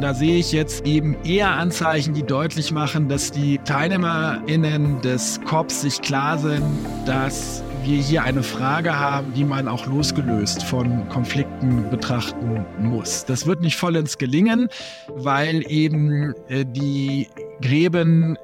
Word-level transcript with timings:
Da 0.00 0.14
sehe 0.14 0.36
ich 0.38 0.52
jetzt 0.52 0.86
eben 0.86 1.16
eher 1.24 1.50
Anzeichen, 1.50 2.14
die 2.14 2.22
deutlich 2.22 2.70
machen, 2.70 3.08
dass 3.08 3.32
die 3.32 3.58
TeilnehmerInnen 3.58 5.00
des 5.00 5.40
COPs 5.44 5.80
sich 5.80 6.00
klar 6.00 6.38
sind, 6.38 6.62
dass 7.04 7.64
wir 7.82 8.00
hier 8.00 8.22
eine 8.22 8.44
Frage 8.44 8.96
haben, 8.96 9.32
die 9.34 9.42
man 9.42 9.66
auch 9.66 9.86
losgelöst 9.86 10.62
von 10.62 11.08
Konflikten 11.08 11.90
betrachten 11.90 12.64
muss. 12.80 13.24
Das 13.24 13.46
wird 13.46 13.60
nicht 13.60 13.76
vollends 13.76 14.18
gelingen, 14.18 14.68
weil 15.16 15.68
eben 15.68 16.32
äh, 16.46 16.64
die 16.64 17.26
Gräben 17.60 18.38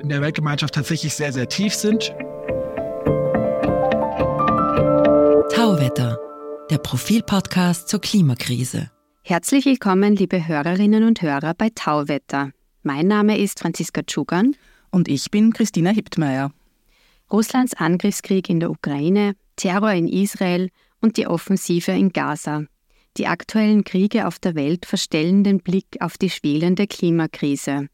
in 0.00 0.10
der 0.10 0.20
Weltgemeinschaft 0.20 0.74
tatsächlich 0.74 1.12
sehr, 1.14 1.32
sehr 1.32 1.48
tief 1.48 1.74
sind. 1.74 2.14
Tauwetter, 5.52 6.18
der 6.70 6.78
Profilpodcast 6.78 7.88
zur 7.88 8.00
Klimakrise. 8.00 8.90
Herzlich 9.30 9.64
willkommen, 9.64 10.16
liebe 10.16 10.48
Hörerinnen 10.48 11.04
und 11.04 11.22
Hörer 11.22 11.54
bei 11.54 11.70
Tauwetter. 11.72 12.50
Mein 12.82 13.06
Name 13.06 13.38
ist 13.38 13.60
Franziska 13.60 14.02
Tschugan. 14.02 14.56
Und 14.90 15.06
ich 15.06 15.30
bin 15.30 15.52
Christina 15.52 15.90
Hiptmeier. 15.90 16.50
Russlands 17.30 17.74
Angriffskrieg 17.74 18.50
in 18.50 18.58
der 18.58 18.72
Ukraine, 18.72 19.36
Terror 19.54 19.92
in 19.92 20.08
Israel 20.08 20.68
und 21.00 21.16
die 21.16 21.28
Offensive 21.28 21.92
in 21.92 22.12
Gaza. 22.12 22.64
Die 23.18 23.28
aktuellen 23.28 23.84
Kriege 23.84 24.26
auf 24.26 24.40
der 24.40 24.56
Welt 24.56 24.84
verstellen 24.84 25.44
den 25.44 25.60
Blick 25.60 25.86
auf 26.00 26.18
die 26.18 26.28
schwelende 26.28 26.88
Klimakrise. 26.88 27.86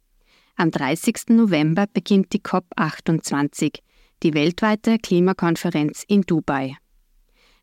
Am 0.56 0.70
30. 0.70 1.16
November 1.28 1.84
beginnt 1.92 2.32
die 2.32 2.40
COP28, 2.40 3.80
die 4.22 4.32
weltweite 4.32 4.96
Klimakonferenz 4.96 6.02
in 6.08 6.22
Dubai. 6.22 6.78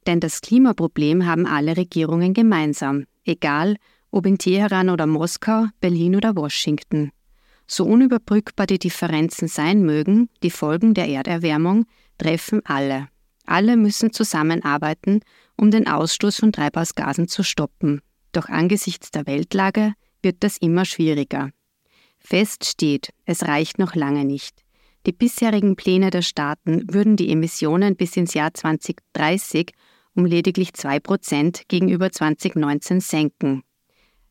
Denn 0.05 0.19
das 0.19 0.41
Klimaproblem 0.41 1.25
haben 1.25 1.47
alle 1.47 1.75
Regierungen 1.75 2.35
gemeinsam, 2.35 3.05
egal 3.25 3.75
ob 4.11 4.25
in 4.27 4.37
Teheran 4.37 4.89
oder 4.89 5.07
Moskau, 5.07 5.65
Berlin 5.79 6.15
oder 6.15 6.35
Washington. 6.35 7.11
So 7.65 7.85
unüberbrückbar 7.85 8.67
die 8.67 8.77
Differenzen 8.77 9.47
sein 9.47 9.81
mögen, 9.81 10.29
die 10.43 10.51
Folgen 10.51 10.93
der 10.93 11.07
Erderwärmung 11.07 11.85
treffen 12.17 12.61
alle. 12.65 13.07
Alle 13.45 13.75
müssen 13.75 14.13
zusammenarbeiten, 14.13 15.21
um 15.57 15.71
den 15.71 15.87
Ausstoß 15.87 16.37
von 16.37 16.51
Treibhausgasen 16.51 17.27
zu 17.27 17.43
stoppen. 17.43 18.01
Doch 18.31 18.49
angesichts 18.49 19.11
der 19.11 19.25
Weltlage 19.25 19.93
wird 20.21 20.37
das 20.41 20.57
immer 20.57 20.85
schwieriger. 20.85 21.49
Fest 22.19 22.65
steht, 22.65 23.13
es 23.25 23.43
reicht 23.43 23.79
noch 23.79 23.95
lange 23.95 24.25
nicht. 24.25 24.63
Die 25.05 25.11
bisherigen 25.11 25.75
Pläne 25.75 26.09
der 26.09 26.21
Staaten 26.21 26.83
würden 26.93 27.17
die 27.17 27.29
Emissionen 27.29 27.97
bis 27.97 28.15
ins 28.15 28.33
Jahr 28.33 28.53
2030 28.53 29.71
um 30.15 30.25
lediglich 30.25 30.73
2 30.73 30.99
Prozent 30.99 31.63
gegenüber 31.67 32.11
2019 32.11 32.99
senken. 32.99 33.63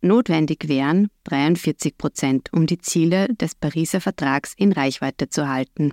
Notwendig 0.00 0.68
wären 0.68 1.08
43 1.24 1.96
Prozent, 1.96 2.52
um 2.52 2.66
die 2.66 2.78
Ziele 2.78 3.28
des 3.34 3.54
Pariser 3.54 4.00
Vertrags 4.00 4.52
in 4.56 4.72
Reichweite 4.72 5.28
zu 5.28 5.48
halten. 5.48 5.92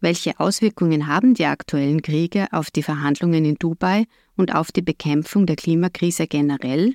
Welche 0.00 0.40
Auswirkungen 0.40 1.06
haben 1.06 1.34
die 1.34 1.46
aktuellen 1.46 2.02
Kriege 2.02 2.48
auf 2.50 2.72
die 2.72 2.82
Verhandlungen 2.82 3.44
in 3.44 3.54
Dubai 3.54 4.06
und 4.36 4.52
auf 4.52 4.72
die 4.72 4.82
Bekämpfung 4.82 5.46
der 5.46 5.54
Klimakrise 5.54 6.26
generell? 6.26 6.94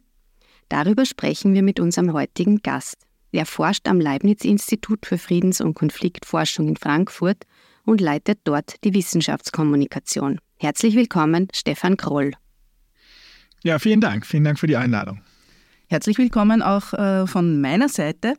Darüber 0.67 1.05
sprechen 1.05 1.53
wir 1.53 1.63
mit 1.63 1.79
unserem 1.79 2.11
heutigen 2.11 2.57
Gast. 2.57 2.97
Er 3.31 3.45
forscht 3.45 3.87
am 3.87 4.01
Leibniz-Institut 4.01 5.05
für 5.05 5.17
Friedens- 5.17 5.61
und 5.61 5.75
Konfliktforschung 5.75 6.67
in 6.67 6.75
Frankfurt 6.75 7.45
und 7.85 8.01
leitet 8.01 8.39
dort 8.43 8.83
die 8.83 8.93
Wissenschaftskommunikation. 8.93 10.39
Herzlich 10.59 10.95
willkommen, 10.95 11.47
Stefan 11.53 11.97
Kroll. 11.97 12.31
Ja, 13.63 13.77
vielen 13.77 14.01
Dank. 14.01 14.25
Vielen 14.25 14.43
Dank 14.43 14.57
für 14.57 14.67
die 14.67 14.77
Einladung. 14.77 15.21
Herzlich 15.87 16.17
willkommen 16.17 16.61
auch 16.61 16.93
äh, 16.93 17.27
von 17.27 17.61
meiner 17.61 17.89
Seite. 17.89 18.35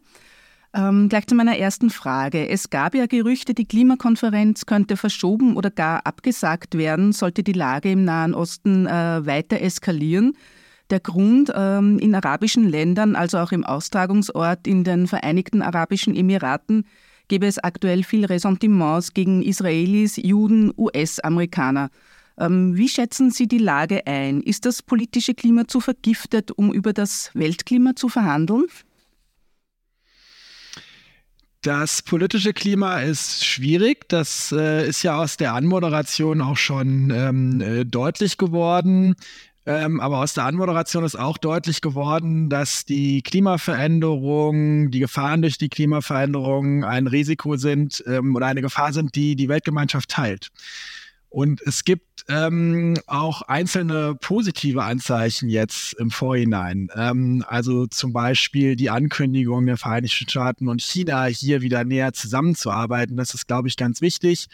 Ähm, 0.75 1.09
gleich 1.09 1.27
zu 1.27 1.35
meiner 1.35 1.57
ersten 1.57 1.91
Frage. 1.91 2.49
Es 2.49 2.71
gab 2.71 2.95
ja 2.95 3.07
Gerüchte, 3.07 3.55
die 3.55 3.67
Klimakonferenz 3.67 4.67
könnte 4.67 4.97
verschoben 4.97 5.57
oder 5.57 5.71
gar 5.71 6.05
abgesagt 6.07 6.77
werden, 6.77 7.13
sollte 7.13 7.43
die 7.43 7.53
Lage 7.53 7.91
im 7.91 8.05
Nahen 8.05 8.35
Osten 8.35 8.87
äh, 8.87 9.25
weiter 9.25 9.61
eskalieren. 9.61 10.37
Der 10.91 11.01
Grund 11.01 11.53
ähm, 11.55 11.99
in 11.99 12.15
arabischen 12.15 12.69
Ländern, 12.69 13.15
also 13.15 13.39
auch 13.39 13.53
im 13.53 13.65
Austragungsort 13.65 14.67
in 14.67 14.85
den 14.85 15.07
Vereinigten 15.07 15.63
Arabischen 15.63 16.17
Emiraten, 16.17 16.85
gäbe 17.29 17.47
es 17.47 17.59
aktuell 17.59 18.03
viel 18.03 18.25
Ressentiments 18.25 19.15
gegen 19.15 19.43
Israelis, 19.43 20.17
Juden, 20.17 20.73
US-Amerikaner. 20.77 21.91
Ähm, 22.39 22.77
wie 22.77 22.89
schätzen 22.89 23.31
Sie 23.31 23.49
die 23.49 23.59
Lage 23.59 24.07
ein? 24.07 24.41
Ist 24.41 24.65
das 24.65 24.83
politische 24.83 25.35
Klima 25.35 25.67
zu 25.67 25.81
vergiftet, 25.81 26.51
um 26.53 26.73
über 26.73 26.93
das 26.93 27.31
Weltklima 27.35 27.97
zu 27.97 28.09
verhandeln? 28.09 28.65
Das 31.63 32.03
politische 32.03 32.53
Klima 32.53 33.01
ist 33.01 33.45
schwierig. 33.45 34.09
Das 34.09 34.53
äh, 34.57 34.89
ist 34.89 35.03
ja 35.03 35.19
aus 35.21 35.37
der 35.37 35.55
Anmoderation 35.55 36.41
auch 36.41 36.57
schon 36.57 37.11
ähm, 37.11 37.61
äh, 37.61 37.85
deutlich 37.85 38.39
geworden. 38.39 39.17
Ähm, 39.69 40.01
aber 40.01 40.21
aus 40.21 40.33
der 40.33 40.45
Anmoderation 40.45 41.05
ist 41.05 41.15
auch 41.15 41.37
deutlich 41.37 41.83
geworden, 41.83 42.49
dass 42.49 42.87
die 42.87 43.21
Klimaveränderung, 43.21 44.91
die 44.91 44.99
Gefahren 44.99 45.43
durch 45.43 45.59
die 45.59 45.69
Klimaveränderung 45.69 46.85
ein 46.85 47.07
Risiko 47.07 47.57
sind 47.57 48.03
ähm, 48.07 48.35
oder 48.35 48.47
eine 48.47 48.63
Gefahr 48.63 48.95
sind, 48.95 49.15
die 49.15 49.37
die 49.37 49.51
Weltgemeinschaft 49.51 50.09
teilt. 50.09 50.49
Und 51.29 51.61
es 51.61 51.85
gibt 51.85 52.25
ähm, 52.31 52.97
auch 53.07 53.43
einzelne 53.43 54.15
positive 54.15 54.83
Anzeichen 54.85 55.51
jetzt 55.51 55.93
im 55.99 56.11
Vorhinein. 56.11 56.89
Ähm, 56.97 57.45
also 57.47 57.87
zum 57.87 58.15
Beispiel 58.15 58.75
die 58.75 58.89
Ankündigung 58.89 59.67
der 59.67 59.77
Vereinigten 59.77 60.31
Staaten 60.31 60.69
und 60.69 60.81
China 60.81 61.27
hier 61.27 61.61
wieder 61.61 61.85
näher 61.85 62.15
zusammenzuarbeiten. 62.15 63.19
Das 63.19 63.35
ist, 63.35 63.47
glaube 63.47 63.69
ich, 63.69 63.77
ganz 63.77 64.01
wichtig. 64.01 64.49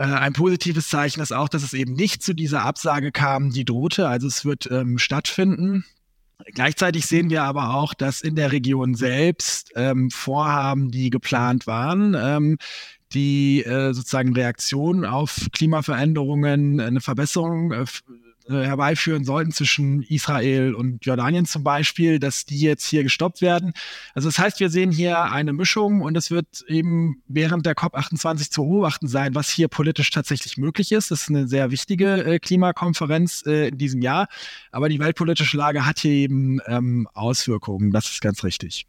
Äh, 0.00 0.04
ein 0.04 0.32
positives 0.32 0.88
Zeichen 0.88 1.20
ist 1.20 1.30
auch, 1.30 1.50
dass 1.50 1.62
es 1.62 1.74
eben 1.74 1.92
nicht 1.92 2.22
zu 2.22 2.32
dieser 2.32 2.62
Absage 2.62 3.12
kam, 3.12 3.50
die 3.50 3.66
drohte. 3.66 4.08
Also 4.08 4.26
es 4.26 4.46
wird 4.46 4.66
ähm, 4.70 4.96
stattfinden. 4.96 5.84
Gleichzeitig 6.54 7.04
sehen 7.04 7.28
wir 7.28 7.42
aber 7.42 7.74
auch, 7.74 7.92
dass 7.92 8.22
in 8.22 8.34
der 8.34 8.50
Region 8.50 8.94
selbst 8.94 9.72
ähm, 9.76 10.10
Vorhaben, 10.10 10.90
die 10.90 11.10
geplant 11.10 11.66
waren, 11.66 12.16
ähm, 12.18 12.56
die 13.12 13.62
äh, 13.62 13.92
sozusagen 13.92 14.32
Reaktion 14.34 15.04
auf 15.04 15.48
Klimaveränderungen, 15.52 16.80
eine 16.80 17.02
Verbesserung 17.02 17.72
äh, 17.72 17.84
äh, 18.50 18.64
herbeiführen 18.64 19.24
sollten 19.24 19.52
zwischen 19.52 20.02
Israel 20.02 20.74
und 20.74 21.06
Jordanien 21.06 21.46
zum 21.46 21.62
Beispiel, 21.62 22.18
dass 22.18 22.44
die 22.44 22.60
jetzt 22.60 22.84
hier 22.86 23.02
gestoppt 23.02 23.40
werden. 23.40 23.72
Also 24.14 24.28
das 24.28 24.38
heißt, 24.38 24.60
wir 24.60 24.70
sehen 24.70 24.90
hier 24.90 25.22
eine 25.22 25.52
Mischung 25.52 26.02
und 26.02 26.16
es 26.16 26.30
wird 26.30 26.64
eben 26.66 27.22
während 27.28 27.64
der 27.66 27.74
COP28 27.74 28.50
zu 28.50 28.62
beobachten 28.62 29.08
sein, 29.08 29.34
was 29.34 29.48
hier 29.48 29.68
politisch 29.68 30.10
tatsächlich 30.10 30.56
möglich 30.56 30.92
ist. 30.92 31.10
Das 31.10 31.22
ist 31.22 31.28
eine 31.30 31.48
sehr 31.48 31.70
wichtige 31.70 32.24
äh, 32.24 32.38
Klimakonferenz 32.38 33.44
äh, 33.46 33.68
in 33.68 33.78
diesem 33.78 34.02
Jahr, 34.02 34.28
aber 34.72 34.88
die 34.88 34.98
weltpolitische 34.98 35.56
Lage 35.56 35.86
hat 35.86 36.00
hier 36.00 36.12
eben 36.12 36.60
ähm, 36.66 37.08
Auswirkungen. 37.14 37.90
Das 37.92 38.10
ist 38.10 38.20
ganz 38.20 38.44
richtig. 38.44 38.86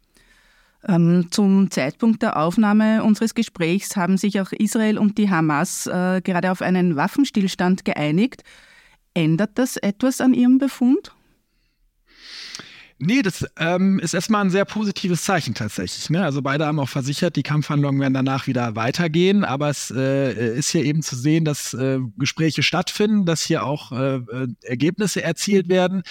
Ähm, 0.86 1.28
zum 1.30 1.70
Zeitpunkt 1.70 2.22
der 2.22 2.36
Aufnahme 2.36 3.04
unseres 3.04 3.34
Gesprächs 3.34 3.96
haben 3.96 4.16
sich 4.16 4.40
auch 4.40 4.50
Israel 4.52 4.98
und 4.98 5.16
die 5.16 5.30
Hamas 5.30 5.86
äh, 5.86 6.20
gerade 6.22 6.50
auf 6.50 6.60
einen 6.60 6.96
Waffenstillstand 6.96 7.84
geeinigt. 7.84 8.42
Ändert 9.14 9.58
das 9.58 9.76
etwas 9.76 10.20
an 10.20 10.34
Ihrem 10.34 10.58
Befund? 10.58 11.14
Nee, 13.04 13.22
das 13.22 13.44
ähm, 13.58 13.98
ist 13.98 14.14
erstmal 14.14 14.44
ein 14.44 14.50
sehr 14.50 14.64
positives 14.64 15.24
Zeichen 15.24 15.54
tatsächlich. 15.54 16.08
Ne? 16.08 16.22
Also 16.22 16.40
beide 16.40 16.66
haben 16.66 16.78
auch 16.78 16.88
versichert, 16.88 17.34
die 17.34 17.42
Kampfhandlungen 17.42 18.00
werden 18.00 18.14
danach 18.14 18.46
wieder 18.46 18.76
weitergehen, 18.76 19.42
aber 19.42 19.70
es 19.70 19.90
äh, 19.90 20.56
ist 20.56 20.70
hier 20.70 20.84
eben 20.84 21.02
zu 21.02 21.16
sehen, 21.16 21.44
dass 21.44 21.74
äh, 21.74 21.98
Gespräche 22.16 22.62
stattfinden, 22.62 23.26
dass 23.26 23.42
hier 23.42 23.66
auch 23.66 23.90
äh, 23.90 24.18
äh 24.18 24.46
Ergebnisse 24.62 25.20
erzielt 25.20 25.68
werden, 25.68 26.04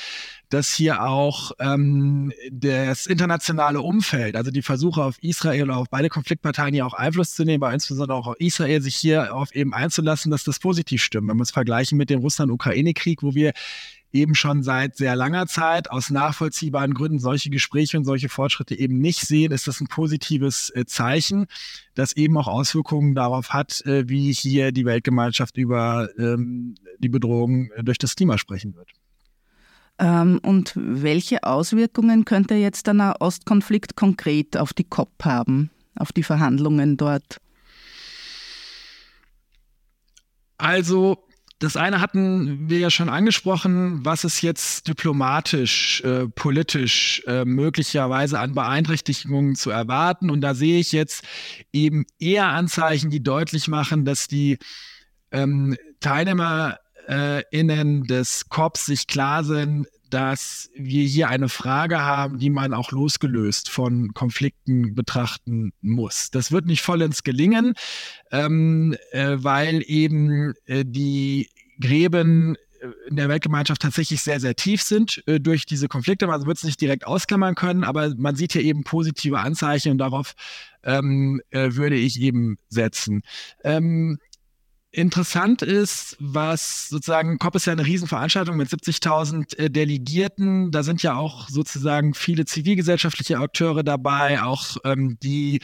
dass 0.50 0.74
hier 0.74 1.02
auch 1.06 1.53
ähm, 1.59 2.34
das 2.52 3.06
internationale 3.06 3.79
Umfeld, 3.79 4.35
also 4.35 4.52
die 4.52 4.61
Versuche 4.61 5.02
auf 5.02 5.17
Israel 5.23 5.64
oder 5.64 5.78
auf 5.78 5.90
beide 5.90 6.09
Konfliktparteien 6.09 6.73
hier 6.73 6.85
auch 6.85 6.94
Einfluss 6.94 7.34
zu 7.34 7.46
nehmen, 7.46 7.64
aber 7.64 7.73
insbesondere 7.73 8.17
auch 8.17 8.28
auf 8.28 8.40
Israel, 8.40 8.82
sich 8.82 8.97
hier 8.97 9.34
auf 9.34 9.55
eben 9.55 9.73
einzulassen, 9.73 10.29
dass 10.29 10.44
das 10.44 10.59
positiv 10.59 11.02
stimmt. 11.02 11.29
Wenn 11.29 11.37
wir 11.37 11.44
es 11.44 11.52
vergleichen 11.52 11.97
mit 11.97 12.09
dem 12.09 12.20
Russland-Ukraine-Krieg, 12.20 13.23
wo 13.23 13.34
wir 13.34 13.53
eben 14.13 14.35
schon 14.35 14.63
seit 14.63 14.97
sehr 14.97 15.16
langer 15.16 15.47
Zeit 15.47 15.90
aus 15.90 16.09
nachvollziehbaren 16.09 16.93
Gründen 16.93 17.19
solche 17.19 17.49
Gespräche 17.49 17.97
und 17.97 18.05
solche 18.05 18.29
Fortschritte 18.29 18.75
eben 18.78 18.99
nicht 18.99 19.22
sehen, 19.22 19.52
ist 19.52 19.67
das 19.67 19.81
ein 19.81 19.87
positives 19.87 20.72
äh, 20.75 20.85
Zeichen, 20.85 21.47
das 21.96 22.13
eben 22.13 22.37
auch 22.37 22.47
Auswirkungen 22.47 23.16
darauf 23.16 23.49
hat, 23.49 23.81
äh, 23.85 24.08
wie 24.09 24.34
hier 24.34 24.72
die 24.72 24.85
Weltgemeinschaft 24.85 25.58
über 25.58 26.09
ähm, 26.17 26.75
die 26.99 27.09
Bedrohung 27.09 27.72
äh, 27.72 27.84
durch 27.84 27.97
das 27.97 28.16
Klima 28.16 28.37
sprechen 28.37 28.75
wird. 28.75 28.90
Ähm, 29.99 30.40
und 30.41 30.73
welche 30.75 31.43
Auswirkungen 31.43 32.25
könnte 32.25 32.55
jetzt 32.55 32.87
der 32.87 32.96
Nahostkonflikt 32.96 33.96
konkret 33.96 34.58
auf 34.58 34.73
die 34.73 34.84
COP 34.84 35.23
haben, 35.23 35.69
auf 35.96 36.11
die 36.11 36.23
Verhandlungen 36.23 36.97
dort? 36.97 37.37
Also 40.58 41.23
das 41.61 41.78
eine 41.78 42.02
hatten 42.02 42.69
wir 42.69 42.79
ja 42.79 42.90
schon 42.90 43.08
angesprochen, 43.08 44.03
was 44.03 44.23
ist 44.23 44.41
jetzt 44.41 44.87
diplomatisch, 44.87 46.02
äh, 46.02 46.28
politisch 46.28 47.22
äh, 47.28 47.46
möglicherweise 47.46 48.40
an 48.40 48.55
Beeinträchtigungen 48.55 49.55
zu 49.55 49.69
erwarten. 49.69 50.31
Und 50.31 50.41
da 50.41 50.55
sehe 50.55 50.79
ich 50.79 50.91
jetzt 50.91 51.23
eben 51.72 52.05
eher 52.17 52.47
Anzeichen, 52.47 53.11
die 53.11 53.22
deutlich 53.22 53.67
machen, 53.67 54.05
dass 54.05 54.28
die 54.28 54.58
ähm, 55.31 55.78
TeilnehmerInnen 55.99 58.05
des 58.05 58.49
COPs 58.49 58.87
sich 58.87 59.05
klar 59.05 59.43
sind, 59.43 59.85
dass 60.13 60.69
wir 60.75 61.03
hier 61.03 61.29
eine 61.29 61.49
Frage 61.49 62.02
haben, 62.02 62.37
die 62.37 62.49
man 62.49 62.73
auch 62.73 62.91
losgelöst 62.91 63.69
von 63.69 64.13
Konflikten 64.13 64.93
betrachten 64.93 65.73
muss. 65.81 66.29
Das 66.31 66.52
wird 66.52 66.66
nicht 66.66 66.81
vollends 66.81 67.23
gelingen, 67.23 67.73
ähm, 68.31 68.96
äh, 69.11 69.37
weil 69.37 69.84
eben 69.87 70.53
äh, 70.66 70.84
die 70.85 71.49
Gräben 71.79 72.55
äh, 72.81 72.87
in 73.09 73.16
der 73.16 73.29
Weltgemeinschaft 73.29 73.81
tatsächlich 73.81 74.22
sehr, 74.22 74.40
sehr 74.40 74.55
tief 74.55 74.81
sind 74.81 75.23
äh, 75.28 75.40
durch 75.40 75.66
diese 75.66 75.87
Konflikte. 75.87 76.28
Man 76.28 76.46
wird 76.46 76.58
es 76.58 76.63
nicht 76.63 76.81
direkt 76.81 77.08
ausklammern 77.08 77.55
können, 77.55 77.84
aber 77.84 78.13
man 78.17 78.35
sieht 78.35 78.53
hier 78.53 78.63
eben 78.63 78.84
positive 78.84 79.40
Anzeichen 79.40 79.93
und 79.93 79.97
darauf 79.97 80.34
ähm, 80.84 81.41
äh, 81.52 81.69
würde 81.73 81.96
ich 81.96 82.19
eben 82.19 82.58
setzen. 82.69 83.23
Ähm, 83.63 84.19
Interessant 84.93 85.61
ist, 85.61 86.17
was 86.20 86.90
sozusagen, 86.90 87.38
COP 87.38 87.55
ist 87.55 87.66
ja 87.66 87.72
eine 87.72 87.85
Riesenveranstaltung 87.85 88.58
mit 88.58 88.67
70.000 88.67 89.58
äh, 89.58 89.70
Delegierten. 89.70 90.72
Da 90.72 90.84
sind 90.84 91.02
ja 91.02 91.16
auch 91.16 91.47
sozusagen 91.47 92.14
viele 92.14 92.43
zivilgesellschaftliche 92.43 93.40
Akteure 93.40 93.84
dabei, 93.84 94.41
auch 94.41 94.76
ähm, 94.84 95.17
die 95.23 95.61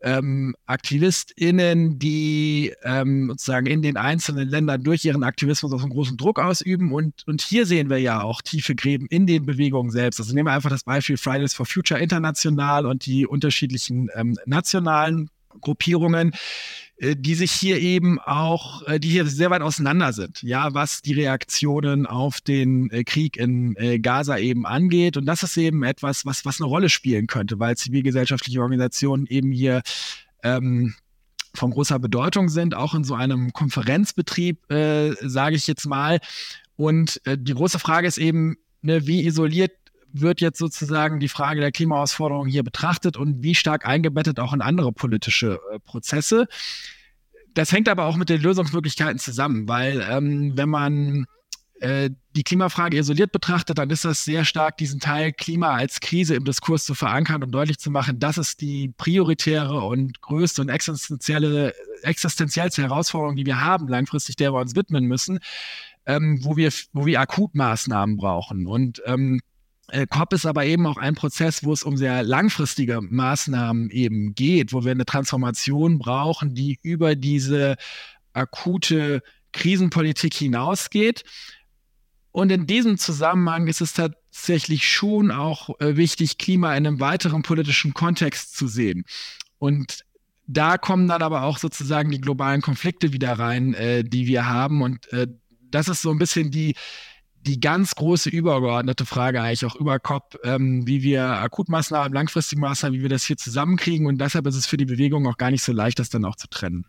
ähm, 0.00 0.54
AktivistInnen, 0.64 1.98
die 1.98 2.72
ähm, 2.82 3.28
sozusagen 3.28 3.66
in 3.66 3.82
den 3.82 3.98
einzelnen 3.98 4.48
Ländern 4.48 4.82
durch 4.82 5.04
ihren 5.04 5.22
Aktivismus 5.22 5.72
auch 5.74 5.82
einen 5.82 5.92
großen 5.92 6.16
Druck 6.16 6.38
ausüben. 6.38 6.94
Und, 6.94 7.26
und 7.26 7.42
hier 7.42 7.66
sehen 7.66 7.90
wir 7.90 7.98
ja 7.98 8.22
auch 8.22 8.40
tiefe 8.40 8.74
Gräben 8.74 9.06
in 9.06 9.26
den 9.26 9.44
Bewegungen 9.44 9.90
selbst. 9.90 10.18
Also 10.18 10.34
nehmen 10.34 10.46
wir 10.46 10.52
einfach 10.52 10.70
das 10.70 10.84
Beispiel 10.84 11.18
Fridays 11.18 11.52
for 11.52 11.66
Future 11.66 12.00
international 12.00 12.86
und 12.86 13.04
die 13.04 13.26
unterschiedlichen 13.26 14.08
ähm, 14.14 14.38
nationalen 14.46 15.28
Gruppierungen 15.60 16.32
die 17.00 17.34
sich 17.34 17.50
hier 17.52 17.80
eben 17.80 18.20
auch, 18.20 18.82
äh, 18.86 19.00
die 19.00 19.08
hier 19.08 19.26
sehr 19.26 19.50
weit 19.50 19.62
auseinander 19.62 20.12
sind, 20.12 20.42
ja, 20.42 20.72
was 20.74 21.02
die 21.02 21.14
Reaktionen 21.14 22.06
auf 22.06 22.40
den 22.40 22.90
äh, 22.90 23.02
Krieg 23.04 23.36
in 23.36 23.74
Gaza 24.02 24.38
eben 24.38 24.66
angeht. 24.66 25.16
Und 25.16 25.26
das 25.26 25.42
ist 25.42 25.56
eben 25.56 25.82
etwas, 25.82 26.24
was, 26.26 26.44
was 26.44 26.60
eine 26.60 26.68
Rolle 26.68 26.88
spielen 26.88 27.26
könnte, 27.26 27.58
weil 27.58 27.76
zivilgesellschaftliche 27.76 28.60
Organisationen 28.60 29.26
eben 29.26 29.50
hier 29.50 29.82
ähm, 30.42 30.94
von 31.54 31.70
großer 31.70 31.98
Bedeutung 31.98 32.48
sind, 32.48 32.74
auch 32.74 32.94
in 32.94 33.04
so 33.04 33.14
einem 33.14 33.52
Konferenzbetrieb, 33.52 34.70
äh, 34.70 35.12
sage 35.20 35.56
ich 35.56 35.66
jetzt 35.66 35.86
mal. 35.86 36.20
Und 36.76 37.20
äh, 37.26 37.36
die 37.38 37.54
große 37.54 37.78
Frage 37.78 38.06
ist 38.06 38.18
eben, 38.18 38.56
ne, 38.80 39.06
wie 39.06 39.26
isoliert 39.26 39.72
wird 40.12 40.40
jetzt 40.40 40.58
sozusagen 40.58 41.20
die 41.20 41.28
Frage 41.28 41.60
der 41.60 41.72
Klimaherausforderung 41.72 42.46
hier 42.46 42.62
betrachtet 42.62 43.16
und 43.16 43.42
wie 43.42 43.54
stark 43.54 43.86
eingebettet 43.86 44.40
auch 44.40 44.52
in 44.52 44.60
andere 44.60 44.92
politische 44.92 45.60
äh, 45.72 45.78
Prozesse. 45.78 46.46
Das 47.54 47.72
hängt 47.72 47.88
aber 47.88 48.06
auch 48.06 48.16
mit 48.16 48.28
den 48.28 48.40
Lösungsmöglichkeiten 48.40 49.18
zusammen, 49.18 49.68
weil 49.68 50.04
ähm, 50.08 50.52
wenn 50.56 50.68
man 50.68 51.26
äh, 51.82 52.10
die 52.36 52.44
Klimafrage 52.44 52.96
isoliert 52.96 53.32
betrachtet, 53.32 53.76
dann 53.76 53.90
ist 53.90 54.04
das 54.04 54.24
sehr 54.24 54.44
stark 54.44 54.76
diesen 54.76 55.00
Teil 55.00 55.32
Klima 55.32 55.74
als 55.74 56.00
Krise 56.00 56.36
im 56.36 56.44
Diskurs 56.44 56.84
zu 56.84 56.94
verankern 56.94 57.42
und 57.42 57.50
deutlich 57.50 57.78
zu 57.78 57.90
machen, 57.90 58.20
das 58.20 58.38
ist 58.38 58.60
die 58.60 58.94
prioritäre 58.96 59.80
und 59.80 60.22
größte 60.22 60.62
und 60.62 60.68
existenzielle, 60.68 61.74
existenziellste 62.02 62.82
Herausforderung, 62.82 63.34
die 63.34 63.46
wir 63.46 63.60
haben, 63.60 63.88
langfristig, 63.88 64.36
der 64.36 64.52
wir 64.52 64.60
uns 64.60 64.76
widmen 64.76 65.06
müssen, 65.06 65.40
ähm, 66.06 66.38
wo 66.44 66.56
wir, 66.56 66.70
wo 66.92 67.04
wir 67.04 67.20
Akutmaßnahmen 67.20 68.16
brauchen. 68.16 68.68
Und 68.68 69.02
ähm, 69.04 69.40
äh, 69.40 69.51
COP 70.08 70.32
ist 70.32 70.46
aber 70.46 70.64
eben 70.64 70.86
auch 70.86 70.96
ein 70.96 71.14
Prozess, 71.14 71.64
wo 71.64 71.72
es 71.72 71.82
um 71.82 71.96
sehr 71.96 72.22
langfristige 72.22 73.00
Maßnahmen 73.02 73.90
eben 73.90 74.34
geht, 74.34 74.72
wo 74.72 74.84
wir 74.84 74.92
eine 74.92 75.04
Transformation 75.04 75.98
brauchen, 75.98 76.54
die 76.54 76.78
über 76.82 77.14
diese 77.14 77.76
akute 78.32 79.22
Krisenpolitik 79.52 80.34
hinausgeht. 80.34 81.24
Und 82.30 82.50
in 82.50 82.66
diesem 82.66 82.96
Zusammenhang 82.96 83.66
ist 83.66 83.82
es 83.82 83.92
tatsächlich 83.92 84.88
schon 84.90 85.30
auch 85.30 85.78
äh, 85.80 85.96
wichtig, 85.96 86.38
Klima 86.38 86.74
in 86.74 86.86
einem 86.86 87.00
weiteren 87.00 87.42
politischen 87.42 87.92
Kontext 87.92 88.56
zu 88.56 88.68
sehen. 88.68 89.04
Und 89.58 90.04
da 90.46 90.78
kommen 90.78 91.08
dann 91.08 91.22
aber 91.22 91.42
auch 91.42 91.58
sozusagen 91.58 92.10
die 92.10 92.20
globalen 92.20 92.62
Konflikte 92.62 93.12
wieder 93.12 93.38
rein, 93.38 93.74
äh, 93.74 94.02
die 94.02 94.26
wir 94.26 94.48
haben. 94.48 94.80
Und 94.80 95.12
äh, 95.12 95.26
das 95.70 95.88
ist 95.88 96.02
so 96.02 96.10
ein 96.10 96.18
bisschen 96.18 96.50
die, 96.50 96.74
die 97.46 97.60
ganz 97.60 97.94
große 97.94 98.30
übergeordnete 98.30 99.04
Frage 99.04 99.42
eigentlich 99.42 99.64
auch 99.66 99.76
über 99.76 99.98
COP, 99.98 100.38
ähm, 100.44 100.86
wie 100.86 101.02
wir 101.02 101.24
Akutmaßnahmen, 101.24 102.12
langfristige 102.12 102.60
Maßnahmen, 102.60 102.98
wie 102.98 103.02
wir 103.02 103.08
das 103.08 103.24
hier 103.24 103.36
zusammenkriegen. 103.36 104.06
Und 104.06 104.20
deshalb 104.20 104.46
ist 104.46 104.56
es 104.56 104.66
für 104.66 104.76
die 104.76 104.84
Bewegung 104.84 105.26
auch 105.26 105.36
gar 105.36 105.50
nicht 105.50 105.62
so 105.62 105.72
leicht, 105.72 105.98
das 105.98 106.08
dann 106.08 106.24
auch 106.24 106.36
zu 106.36 106.48
trennen. 106.48 106.86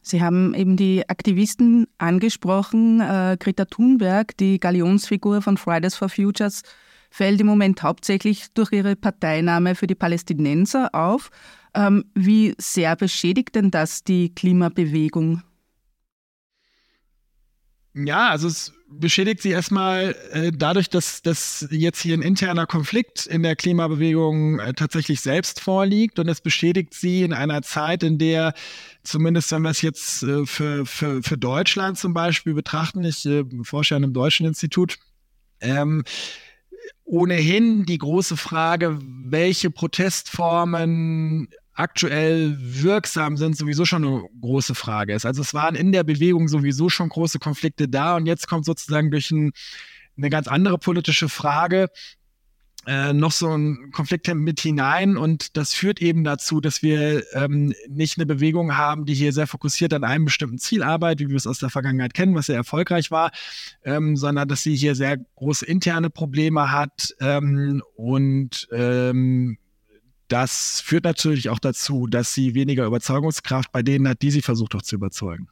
Sie 0.00 0.22
haben 0.22 0.54
eben 0.54 0.76
die 0.76 1.08
Aktivisten 1.08 1.86
angesprochen. 1.98 3.00
Äh, 3.00 3.36
Greta 3.38 3.64
Thunberg, 3.64 4.36
die 4.36 4.58
Galionsfigur 4.58 5.42
von 5.42 5.56
Fridays 5.56 5.94
for 5.94 6.08
Futures, 6.08 6.62
fällt 7.10 7.40
im 7.40 7.46
Moment 7.46 7.82
hauptsächlich 7.82 8.52
durch 8.54 8.72
ihre 8.72 8.96
Parteinahme 8.96 9.74
für 9.74 9.86
die 9.86 9.94
Palästinenser 9.94 10.90
auf. 10.92 11.30
Ähm, 11.74 12.04
wie 12.14 12.54
sehr 12.58 12.96
beschädigt 12.96 13.54
denn 13.54 13.70
das 13.70 14.02
die 14.02 14.34
Klimabewegung? 14.34 15.42
Ja, 17.94 18.30
also 18.30 18.48
es 18.48 18.72
beschädigt 18.98 19.42
sie 19.42 19.50
erstmal 19.50 20.14
äh, 20.32 20.52
dadurch, 20.54 20.88
dass, 20.88 21.22
dass 21.22 21.66
jetzt 21.70 22.00
hier 22.00 22.16
ein 22.16 22.22
interner 22.22 22.66
Konflikt 22.66 23.26
in 23.26 23.42
der 23.42 23.56
Klimabewegung 23.56 24.58
äh, 24.58 24.72
tatsächlich 24.74 25.20
selbst 25.20 25.60
vorliegt. 25.60 26.18
Und 26.18 26.28
es 26.28 26.40
beschädigt 26.40 26.94
sie 26.94 27.22
in 27.22 27.32
einer 27.32 27.62
Zeit, 27.62 28.02
in 28.02 28.18
der 28.18 28.54
zumindest 29.02 29.50
wenn 29.52 29.62
wir 29.62 29.70
es 29.70 29.82
jetzt 29.82 30.22
äh, 30.22 30.46
für, 30.46 30.86
für, 30.86 31.22
für 31.22 31.38
Deutschland 31.38 31.98
zum 31.98 32.14
Beispiel 32.14 32.54
betrachten, 32.54 33.04
ich 33.04 33.26
äh, 33.26 33.44
forsche 33.62 33.96
an 33.96 34.04
einem 34.04 34.12
deutschen 34.12 34.46
Institut, 34.46 34.98
ähm, 35.60 36.04
ohnehin 37.04 37.84
die 37.84 37.98
große 37.98 38.36
Frage, 38.36 38.98
welche 39.02 39.70
Protestformen 39.70 41.48
aktuell 41.74 42.56
wirksam 42.58 43.36
sind, 43.36 43.56
sowieso 43.56 43.84
schon 43.84 44.04
eine 44.04 44.24
große 44.40 44.74
Frage 44.74 45.14
ist. 45.14 45.24
Also 45.24 45.40
es 45.42 45.54
waren 45.54 45.74
in 45.74 45.92
der 45.92 46.04
Bewegung 46.04 46.48
sowieso 46.48 46.88
schon 46.88 47.08
große 47.08 47.38
Konflikte 47.38 47.88
da 47.88 48.16
und 48.16 48.26
jetzt 48.26 48.46
kommt 48.46 48.64
sozusagen 48.64 49.10
durch 49.10 49.30
ein, 49.30 49.52
eine 50.16 50.30
ganz 50.30 50.48
andere 50.48 50.78
politische 50.78 51.28
Frage 51.28 51.88
äh, 52.86 53.12
noch 53.12 53.30
so 53.30 53.48
ein 53.56 53.90
Konflikt 53.92 54.32
mit 54.34 54.60
hinein 54.60 55.16
und 55.16 55.56
das 55.56 55.72
führt 55.72 56.02
eben 56.02 56.24
dazu, 56.24 56.60
dass 56.60 56.82
wir 56.82 57.22
ähm, 57.32 57.72
nicht 57.88 58.18
eine 58.18 58.26
Bewegung 58.26 58.76
haben, 58.76 59.04
die 59.04 59.14
hier 59.14 59.32
sehr 59.32 59.46
fokussiert 59.46 59.94
an 59.94 60.02
einem 60.02 60.24
bestimmten 60.24 60.58
Ziel 60.58 60.82
arbeitet, 60.82 61.28
wie 61.28 61.30
wir 61.30 61.36
es 61.36 61.46
aus 61.46 61.60
der 61.60 61.70
Vergangenheit 61.70 62.12
kennen, 62.12 62.34
was 62.34 62.46
sehr 62.46 62.56
erfolgreich 62.56 63.12
war, 63.12 63.30
ähm, 63.84 64.16
sondern 64.16 64.48
dass 64.48 64.62
sie 64.62 64.74
hier 64.74 64.96
sehr 64.96 65.16
große 65.36 65.64
interne 65.64 66.10
Probleme 66.10 66.72
hat 66.72 67.14
ähm, 67.20 67.82
und 67.94 68.68
ähm, 68.72 69.58
das 70.32 70.80
führt 70.80 71.04
natürlich 71.04 71.50
auch 71.50 71.58
dazu, 71.58 72.06
dass 72.06 72.32
sie 72.32 72.54
weniger 72.54 72.86
Überzeugungskraft 72.86 73.70
bei 73.70 73.82
denen 73.82 74.08
hat, 74.08 74.22
die 74.22 74.30
sie 74.30 74.40
versucht 74.40 74.74
auch 74.74 74.82
zu 74.82 74.96
überzeugen. 74.96 75.48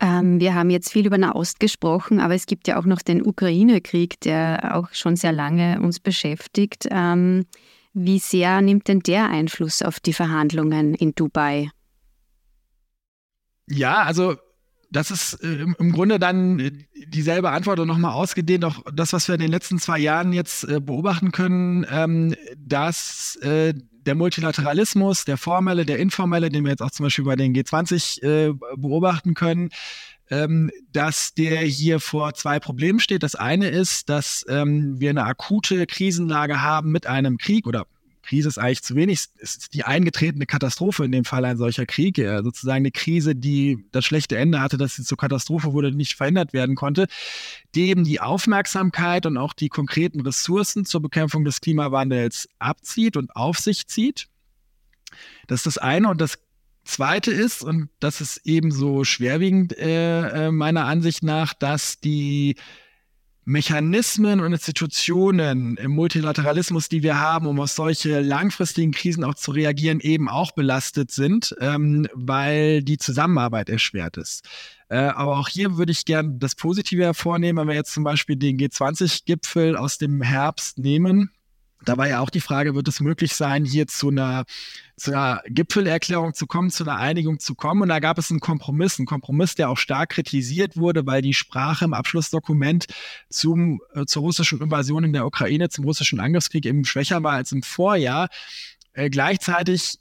Ähm, 0.00 0.40
wir 0.40 0.56
haben 0.56 0.70
jetzt 0.70 0.90
viel 0.90 1.06
über 1.06 1.18
Nahost 1.18 1.60
gesprochen, 1.60 2.18
aber 2.18 2.34
es 2.34 2.46
gibt 2.46 2.66
ja 2.66 2.76
auch 2.76 2.84
noch 2.84 3.00
den 3.00 3.24
Ukraine-Krieg, 3.24 4.18
der 4.20 4.76
auch 4.76 4.92
schon 4.92 5.14
sehr 5.14 5.30
lange 5.30 5.80
uns 5.80 6.00
beschäftigt. 6.00 6.88
Ähm, 6.90 7.46
wie 7.92 8.18
sehr 8.18 8.60
nimmt 8.60 8.88
denn 8.88 9.00
der 9.00 9.30
Einfluss 9.30 9.82
auf 9.82 10.00
die 10.00 10.12
Verhandlungen 10.12 10.94
in 10.94 11.14
Dubai? 11.14 11.70
Ja, 13.68 14.02
also 14.02 14.34
das 14.94 15.10
ist 15.10 15.34
äh, 15.42 15.66
im 15.78 15.92
Grunde 15.92 16.18
dann 16.18 16.58
äh, 16.60 16.70
dieselbe 17.06 17.50
Antwort 17.50 17.80
und 17.80 17.88
nochmal 17.88 18.12
ausgedehnt, 18.12 18.64
auch 18.64 18.82
das, 18.92 19.12
was 19.12 19.28
wir 19.28 19.34
in 19.34 19.40
den 19.40 19.50
letzten 19.50 19.78
zwei 19.78 19.98
Jahren 19.98 20.32
jetzt 20.32 20.64
äh, 20.64 20.80
beobachten 20.80 21.32
können, 21.32 21.84
ähm, 21.90 22.34
dass 22.56 23.36
äh, 23.42 23.74
der 24.06 24.14
Multilateralismus, 24.14 25.24
der 25.24 25.36
formelle, 25.36 25.84
der 25.84 25.98
informelle, 25.98 26.50
den 26.50 26.64
wir 26.64 26.70
jetzt 26.70 26.82
auch 26.82 26.90
zum 26.90 27.04
Beispiel 27.04 27.24
bei 27.24 27.36
den 27.36 27.54
G20 27.54 28.22
äh, 28.22 28.52
beobachten 28.76 29.34
können, 29.34 29.70
ähm, 30.30 30.70
dass 30.92 31.34
der 31.34 31.60
hier 31.60 32.00
vor 32.00 32.34
zwei 32.34 32.60
Problemen 32.60 33.00
steht. 33.00 33.22
Das 33.22 33.34
eine 33.34 33.68
ist, 33.68 34.08
dass 34.08 34.44
ähm, 34.48 35.00
wir 35.00 35.10
eine 35.10 35.24
akute 35.24 35.86
Krisenlage 35.86 36.62
haben 36.62 36.92
mit 36.92 37.06
einem 37.06 37.38
Krieg 37.38 37.66
oder 37.66 37.86
Krise 38.24 38.48
ist 38.48 38.58
eigentlich 38.58 38.82
zu 38.82 38.94
wenig. 38.94 39.26
Ist 39.38 39.74
die 39.74 39.84
eingetretene 39.84 40.46
Katastrophe 40.46 41.04
in 41.04 41.12
dem 41.12 41.24
Fall 41.24 41.44
ein 41.44 41.56
solcher 41.56 41.86
Krieg, 41.86 42.16
sozusagen 42.16 42.76
eine 42.76 42.90
Krise, 42.90 43.34
die 43.34 43.84
das 43.92 44.04
schlechte 44.04 44.36
Ende 44.36 44.60
hatte, 44.60 44.76
dass 44.76 44.96
sie 44.96 45.04
zur 45.04 45.18
Katastrophe 45.18 45.72
wurde, 45.72 45.92
nicht 45.92 46.14
verhindert 46.14 46.52
werden 46.52 46.74
konnte, 46.74 47.06
die 47.74 47.88
eben 47.88 48.04
die 48.04 48.20
Aufmerksamkeit 48.20 49.26
und 49.26 49.36
auch 49.36 49.52
die 49.52 49.68
konkreten 49.68 50.20
Ressourcen 50.20 50.84
zur 50.84 51.02
Bekämpfung 51.02 51.44
des 51.44 51.60
Klimawandels 51.60 52.48
abzieht 52.58 53.16
und 53.16 53.34
auf 53.36 53.58
sich 53.58 53.86
zieht. 53.86 54.28
Das 55.46 55.60
ist 55.60 55.66
das 55.66 55.78
eine. 55.78 56.08
Und 56.08 56.20
das 56.20 56.38
Zweite 56.84 57.30
ist, 57.30 57.62
und 57.62 57.88
das 57.98 58.20
ist 58.20 58.42
ebenso 58.44 59.04
schwerwiegend 59.04 59.76
äh, 59.78 60.46
äh, 60.46 60.50
meiner 60.50 60.84
Ansicht 60.84 61.22
nach, 61.22 61.54
dass 61.54 61.98
die 62.00 62.56
Mechanismen 63.44 64.40
und 64.40 64.52
Institutionen 64.52 65.76
im 65.76 65.90
Multilateralismus, 65.92 66.88
die 66.88 67.02
wir 67.02 67.20
haben, 67.20 67.46
um 67.46 67.60
auf 67.60 67.70
solche 67.70 68.20
langfristigen 68.20 68.92
Krisen 68.92 69.24
auch 69.24 69.34
zu 69.34 69.50
reagieren, 69.50 70.00
eben 70.00 70.28
auch 70.28 70.52
belastet 70.52 71.10
sind, 71.10 71.54
ähm, 71.60 72.08
weil 72.14 72.82
die 72.82 72.98
Zusammenarbeit 72.98 73.68
erschwert 73.68 74.16
ist. 74.16 74.46
Äh, 74.88 74.96
aber 74.96 75.38
auch 75.38 75.48
hier 75.48 75.76
würde 75.76 75.92
ich 75.92 76.04
gern 76.04 76.38
das 76.38 76.54
Positive 76.54 77.02
hervornehmen, 77.02 77.60
wenn 77.60 77.68
wir 77.68 77.74
jetzt 77.74 77.92
zum 77.92 78.04
Beispiel 78.04 78.36
den 78.36 78.58
G20-Gipfel 78.58 79.76
aus 79.76 79.98
dem 79.98 80.22
Herbst 80.22 80.78
nehmen, 80.78 81.30
da 81.88 81.96
war 81.96 82.08
ja 82.08 82.20
auch 82.20 82.30
die 82.30 82.40
Frage, 82.40 82.74
wird 82.74 82.88
es 82.88 83.00
möglich 83.00 83.34
sein, 83.34 83.64
hier 83.64 83.86
zu 83.86 84.08
einer, 84.08 84.44
zu 84.96 85.12
einer 85.12 85.42
Gipfelerklärung 85.46 86.34
zu 86.34 86.46
kommen, 86.46 86.70
zu 86.70 86.84
einer 86.84 86.96
Einigung 86.96 87.38
zu 87.40 87.54
kommen? 87.54 87.82
Und 87.82 87.88
da 87.88 87.98
gab 87.98 88.18
es 88.18 88.30
einen 88.30 88.40
Kompromiss, 88.40 88.98
einen 88.98 89.06
Kompromiss, 89.06 89.54
der 89.54 89.70
auch 89.70 89.78
stark 89.78 90.10
kritisiert 90.10 90.76
wurde, 90.76 91.06
weil 91.06 91.22
die 91.22 91.34
Sprache 91.34 91.84
im 91.84 91.94
Abschlussdokument 91.94 92.86
zum, 93.30 93.80
äh, 93.94 94.04
zur 94.06 94.22
russischen 94.22 94.60
Invasion 94.60 95.04
in 95.04 95.12
der 95.12 95.26
Ukraine, 95.26 95.68
zum 95.68 95.84
russischen 95.84 96.20
Angriffskrieg 96.20 96.66
eben 96.66 96.84
schwächer 96.84 97.22
war 97.22 97.32
als 97.32 97.52
im 97.52 97.62
Vorjahr. 97.62 98.28
Äh, 98.92 99.10
gleichzeitig 99.10 99.98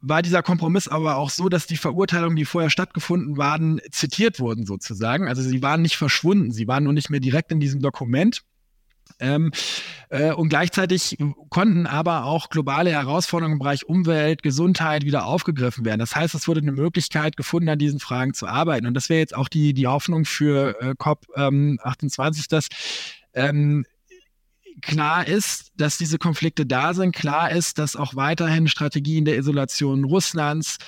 war 0.00 0.22
dieser 0.22 0.42
Kompromiss 0.42 0.88
aber 0.88 1.16
auch 1.16 1.30
so, 1.30 1.48
dass 1.48 1.66
die 1.66 1.76
Verurteilungen, 1.76 2.36
die 2.36 2.44
vorher 2.44 2.70
stattgefunden 2.70 3.36
waren, 3.36 3.80
zitiert 3.90 4.40
wurden 4.40 4.64
sozusagen. 4.64 5.28
Also 5.28 5.42
sie 5.42 5.62
waren 5.62 5.82
nicht 5.82 5.96
verschwunden, 5.96 6.52
sie 6.52 6.66
waren 6.66 6.84
nur 6.84 6.92
nicht 6.92 7.10
mehr 7.10 7.20
direkt 7.20 7.52
in 7.52 7.60
diesem 7.60 7.80
Dokument. 7.82 8.42
Ähm, 9.18 9.52
äh, 10.08 10.32
und 10.32 10.48
gleichzeitig 10.48 11.18
konnten 11.48 11.86
aber 11.86 12.24
auch 12.24 12.48
globale 12.48 12.90
Herausforderungen 12.90 13.54
im 13.54 13.58
Bereich 13.58 13.86
Umwelt, 13.86 14.42
Gesundheit 14.42 15.04
wieder 15.04 15.26
aufgegriffen 15.26 15.84
werden. 15.84 16.00
Das 16.00 16.14
heißt, 16.14 16.34
es 16.34 16.48
wurde 16.48 16.60
eine 16.60 16.72
Möglichkeit 16.72 17.36
gefunden, 17.36 17.68
an 17.68 17.78
diesen 17.78 18.00
Fragen 18.00 18.34
zu 18.34 18.46
arbeiten. 18.46 18.86
Und 18.86 18.94
das 18.94 19.08
wäre 19.08 19.20
jetzt 19.20 19.34
auch 19.34 19.48
die, 19.48 19.74
die 19.74 19.86
Hoffnung 19.86 20.24
für 20.24 20.80
äh, 20.80 20.90
COP28, 20.90 22.38
ähm, 22.38 22.44
dass 22.50 22.68
ähm, 23.34 23.86
klar 24.80 25.26
ist, 25.26 25.72
dass 25.76 25.98
diese 25.98 26.18
Konflikte 26.18 26.66
da 26.66 26.94
sind. 26.94 27.14
Klar 27.14 27.50
ist, 27.50 27.78
dass 27.78 27.96
auch 27.96 28.16
weiterhin 28.16 28.68
Strategien 28.68 29.24
der 29.24 29.36
Isolation 29.36 30.04
Russlands 30.04 30.78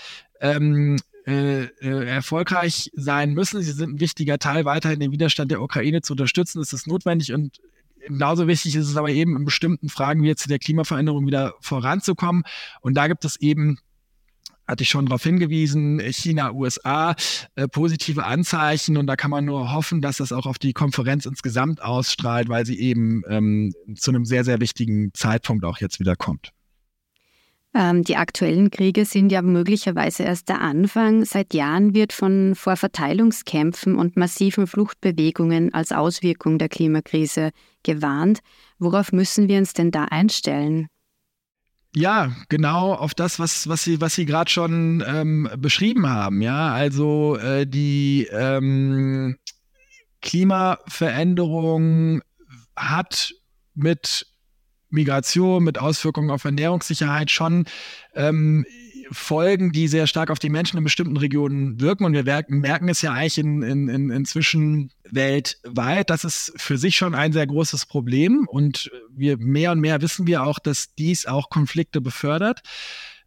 ähm, 0.40 0.96
äh, 1.26 1.64
äh, 1.64 2.06
erfolgreich 2.08 2.90
sein 2.94 3.32
müssen. 3.32 3.62
Sie 3.62 3.70
sind 3.70 3.94
ein 3.94 4.00
wichtiger 4.00 4.38
Teil, 4.38 4.64
weiterhin 4.64 4.98
den 4.98 5.12
Widerstand 5.12 5.52
der 5.52 5.62
Ukraine 5.62 6.02
zu 6.02 6.14
unterstützen. 6.14 6.60
Es 6.60 6.72
ist 6.72 6.88
notwendig 6.88 7.32
und 7.32 7.60
genauso 8.06 8.47
wichtig 8.47 8.76
ist 8.76 8.88
es 8.88 8.97
aber 8.97 9.11
eben 9.11 9.37
in 9.37 9.44
bestimmten 9.44 9.88
Fragen 9.88 10.23
wie 10.23 10.28
jetzt 10.28 10.49
der 10.49 10.59
Klimaveränderung 10.59 11.26
wieder 11.26 11.54
voranzukommen. 11.61 12.44
Und 12.80 12.94
da 12.94 13.09
gibt 13.09 13.25
es 13.25 13.40
eben 13.40 13.78
hatte 14.66 14.85
ich 14.85 14.88
schon 14.88 15.06
darauf 15.06 15.23
hingewiesen, 15.23 16.00
China, 16.12 16.52
USA, 16.52 17.14
äh, 17.56 17.66
positive 17.68 18.25
Anzeichen 18.25 18.97
und 18.97 19.06
da 19.06 19.16
kann 19.16 19.30
man 19.30 19.44
nur 19.44 19.73
hoffen, 19.73 20.00
dass 20.00 20.18
das 20.18 20.32
auch 20.32 20.47
auf 20.47 20.59
die 20.59 20.73
Konferenz 20.73 21.26
insgesamt 21.26 21.82
ausstrahlt, 21.82 22.49
weil 22.49 22.64
sie 22.64 22.78
eben 22.78 23.23
ähm, 23.28 23.75
zu 23.97 24.12
einem 24.12 24.25
sehr, 24.25 24.44
sehr 24.44 24.61
wichtigen 24.61 25.12
Zeitpunkt 25.14 25.64
auch 25.64 25.78
jetzt 25.78 26.00
wieder 26.00 26.16
kommt. 26.16 26.52
Ähm, 27.74 28.02
die 28.02 28.16
aktuellen 28.16 28.70
Kriege 28.70 29.06
sind 29.06 29.32
ja 29.32 29.40
möglicherweise 29.40 30.24
erst 30.24 30.50
der 30.50 30.60
Anfang. 30.60 31.24
Seit 31.24 31.54
Jahren 31.54 31.94
wird 31.94 32.12
von 32.12 32.54
Vorverteilungskämpfen 32.54 33.96
und 33.96 34.16
massiven 34.16 34.66
Fluchtbewegungen 34.66 35.72
als 35.72 35.90
Auswirkung 35.90 36.58
der 36.58 36.68
Klimakrise 36.68 37.50
gewarnt. 37.82 38.40
Worauf 38.78 39.12
müssen 39.12 39.48
wir 39.48 39.58
uns 39.58 39.72
denn 39.72 39.90
da 39.90 40.04
einstellen? 40.04 40.88
Ja, 41.94 42.32
genau 42.48 42.94
auf 42.94 43.14
das, 43.14 43.38
was, 43.38 43.68
was 43.68 43.84
Sie, 43.84 44.00
was 44.00 44.14
Sie 44.14 44.26
gerade 44.26 44.50
schon 44.50 45.02
ähm, 45.06 45.48
beschrieben 45.58 46.08
haben. 46.08 46.40
Ja, 46.40 46.72
also 46.72 47.36
äh, 47.36 47.66
die 47.66 48.28
ähm, 48.30 49.36
Klimaveränderung 50.22 52.22
hat 52.76 53.34
mit 53.74 54.26
Migration, 54.92 55.64
mit 55.64 55.78
Auswirkungen 55.78 56.30
auf 56.30 56.44
Ernährungssicherheit 56.44 57.30
schon 57.30 57.66
ähm, 58.14 58.64
Folgen, 59.11 59.72
die 59.72 59.88
sehr 59.88 60.06
stark 60.06 60.30
auf 60.30 60.38
die 60.38 60.49
Menschen 60.49 60.78
in 60.78 60.84
bestimmten 60.84 61.16
Regionen 61.16 61.80
wirken. 61.80 62.04
Und 62.04 62.14
wir 62.14 62.25
merken 62.49 62.88
es 62.88 63.02
ja 63.02 63.12
eigentlich 63.12 63.38
in, 63.38 63.62
in, 63.62 63.88
in, 63.88 64.11
inzwischen 64.11 64.90
weltweit. 65.11 66.11
Das 66.11 66.25
ist 66.25 66.52
für 66.56 66.78
sich 66.78 66.96
schon 66.96 67.14
ein 67.14 67.32
sehr 67.32 67.46
großes 67.46 67.87
Problem. 67.87 68.46
Und 68.49 68.90
wir 69.11 69.38
mehr 69.38 69.72
und 69.72 69.80
mehr 69.80 70.00
wissen 70.00 70.26
wir 70.26 70.44
auch, 70.44 70.58
dass 70.58 70.94
dies 70.94 71.26
auch 71.26 71.50
Konflikte 71.50 72.00
befördert. 72.00 72.62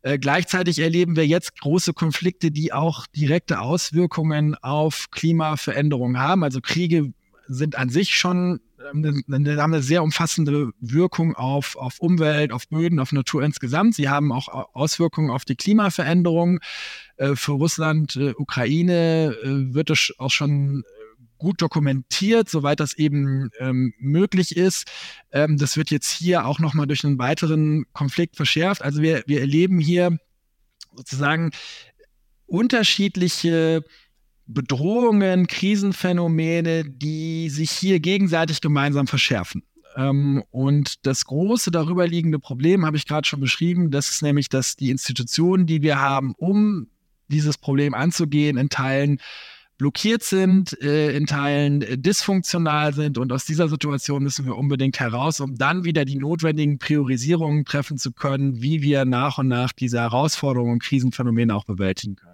Äh, 0.01 0.19
gleichzeitig 0.19 0.79
erleben 0.79 1.15
wir 1.15 1.25
jetzt 1.25 1.60
große 1.60 1.93
Konflikte, 1.93 2.51
die 2.51 2.74
auch 2.74 3.07
direkte 3.07 3.60
Auswirkungen 3.60 4.55
auf 4.55 5.07
Klimaveränderungen 5.12 6.19
haben. 6.19 6.43
Also 6.43 6.62
Kriege 6.62 7.13
sind 7.48 7.75
an 7.75 7.89
sich 7.89 8.15
schon 8.15 8.60
ähm, 8.94 9.24
haben 9.27 9.74
eine 9.74 9.82
sehr 9.82 10.04
umfassende 10.04 10.72
Wirkung 10.80 11.36
auf, 11.36 11.75
auf 11.75 12.00
Umwelt, 12.00 12.51
auf 12.51 12.68
Böden, 12.70 13.00
auf 13.00 13.12
Natur 13.12 13.44
insgesamt. 13.44 13.96
Sie 13.96 14.10
haben 14.10 14.32
auch 14.32 14.48
Auswirkungen 14.74 15.30
auf 15.30 15.46
die 15.46 15.56
Klimaveränderung. 15.56 16.60
Äh, 17.18 17.36
für 17.36 17.54
Russland, 17.54 18.15
äh, 18.15 18.34
Ukraine 18.38 19.36
äh, 19.44 19.74
wird 19.74 19.89
es 19.89 20.13
auch 20.18 20.32
schon 20.32 20.84
gut 21.38 21.62
dokumentiert, 21.62 22.50
soweit 22.50 22.80
das 22.80 22.94
eben 22.94 23.50
ähm, 23.60 23.94
möglich 24.00 24.56
ist. 24.56 24.89
Ähm, 25.32 25.58
das 25.58 25.77
wird 25.77 25.92
jetzt 25.92 26.10
hier 26.10 26.46
auch 26.46 26.60
nochmal 26.60 26.88
durch 26.88 27.04
einen 27.04 27.20
weiteren 27.20 27.86
Konflikt 27.94 28.36
verschärft. 28.36 28.82
Also 28.82 29.01
wir, 29.01 29.24
wir 29.27 29.42
erleben 29.42 29.80
hier 29.80 30.18
sozusagen 30.96 31.51
unterschiedliche 32.46 33.84
Bedrohungen, 34.47 35.47
Krisenphänomene, 35.47 36.85
die 36.85 37.49
sich 37.49 37.71
hier 37.71 37.99
gegenseitig 37.99 38.61
gemeinsam 38.61 39.07
verschärfen. 39.07 39.63
Ähm, 39.95 40.43
und 40.51 41.05
das 41.05 41.25
große 41.25 41.71
darüber 41.71 42.07
liegende 42.07 42.39
Problem 42.39 42.85
habe 42.85 42.97
ich 42.97 43.07
gerade 43.07 43.27
schon 43.27 43.39
beschrieben. 43.39 43.91
Das 43.91 44.09
ist 44.09 44.21
nämlich, 44.21 44.49
dass 44.49 44.75
die 44.75 44.91
Institutionen, 44.91 45.65
die 45.65 45.81
wir 45.81 45.99
haben, 45.99 46.33
um 46.37 46.87
dieses 47.27 47.57
Problem 47.57 47.93
anzugehen, 47.93 48.57
in 48.57 48.69
Teilen 48.69 49.19
blockiert 49.77 50.23
sind, 50.23 50.79
äh, 50.81 51.15
in 51.15 51.25
Teilen 51.25 51.81
äh, 51.81 51.97
dysfunktional 51.97 52.93
sind. 52.93 53.17
Und 53.17 53.31
aus 53.31 53.45
dieser 53.45 53.67
Situation 53.67 54.23
müssen 54.23 54.45
wir 54.45 54.55
unbedingt 54.55 54.99
heraus, 54.99 55.39
um 55.39 55.55
dann 55.57 55.83
wieder 55.83 56.05
die 56.05 56.17
notwendigen 56.17 56.77
Priorisierungen 56.77 57.65
treffen 57.65 57.97
zu 57.97 58.11
können, 58.11 58.61
wie 58.61 58.81
wir 58.81 59.05
nach 59.05 59.37
und 59.37 59.47
nach 59.47 59.73
diese 59.73 59.99
Herausforderungen 59.99 60.73
und 60.73 60.83
Krisenphänomene 60.83 61.53
auch 61.53 61.65
bewältigen 61.65 62.15
können. 62.15 62.25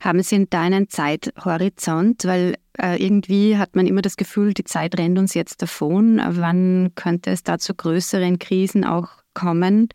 Haben 0.00 0.22
Sie 0.22 0.46
da 0.48 0.62
einen 0.62 0.88
Zeithorizont? 0.88 2.24
Weil 2.24 2.54
äh, 2.80 3.02
irgendwie 3.02 3.56
hat 3.58 3.74
man 3.74 3.86
immer 3.86 4.02
das 4.02 4.16
Gefühl, 4.16 4.54
die 4.54 4.64
Zeit 4.64 4.96
rennt 4.98 5.18
uns 5.18 5.34
jetzt 5.34 5.60
davon. 5.60 6.20
Wann 6.24 6.92
könnte 6.94 7.30
es 7.30 7.42
da 7.42 7.58
zu 7.58 7.74
größeren 7.74 8.38
Krisen 8.38 8.84
auch 8.84 9.08
kommen? 9.34 9.88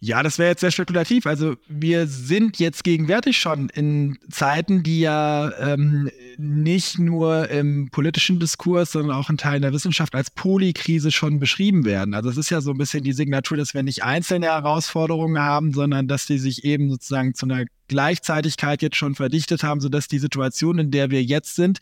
Ja, 0.00 0.22
das 0.22 0.38
wäre 0.38 0.50
jetzt 0.50 0.60
sehr 0.60 0.70
spekulativ. 0.70 1.26
Also 1.26 1.56
wir 1.66 2.06
sind 2.06 2.60
jetzt 2.60 2.84
gegenwärtig 2.84 3.38
schon 3.38 3.68
in 3.70 4.16
Zeiten, 4.30 4.84
die 4.84 5.00
ja 5.00 5.50
ähm, 5.58 6.08
nicht 6.36 7.00
nur 7.00 7.48
im 7.50 7.90
politischen 7.90 8.38
Diskurs, 8.38 8.92
sondern 8.92 9.16
auch 9.16 9.28
in 9.28 9.38
Teilen 9.38 9.62
der 9.62 9.72
Wissenschaft 9.72 10.14
als 10.14 10.30
Polykrise 10.30 11.10
schon 11.10 11.40
beschrieben 11.40 11.84
werden. 11.84 12.14
Also 12.14 12.30
es 12.30 12.36
ist 12.36 12.50
ja 12.50 12.60
so 12.60 12.70
ein 12.70 12.78
bisschen 12.78 13.02
die 13.02 13.12
Signatur, 13.12 13.56
dass 13.56 13.74
wir 13.74 13.82
nicht 13.82 14.04
einzelne 14.04 14.46
Herausforderungen 14.46 15.40
haben, 15.42 15.72
sondern 15.72 16.06
dass 16.06 16.26
die 16.26 16.38
sich 16.38 16.64
eben 16.64 16.90
sozusagen 16.90 17.34
zu 17.34 17.46
einer 17.46 17.64
Gleichzeitigkeit 17.88 18.82
jetzt 18.82 18.96
schon 18.96 19.16
verdichtet 19.16 19.64
haben, 19.64 19.80
sodass 19.80 20.06
die 20.06 20.20
Situation, 20.20 20.78
in 20.78 20.90
der 20.92 21.10
wir 21.10 21.24
jetzt 21.24 21.56
sind, 21.56 21.80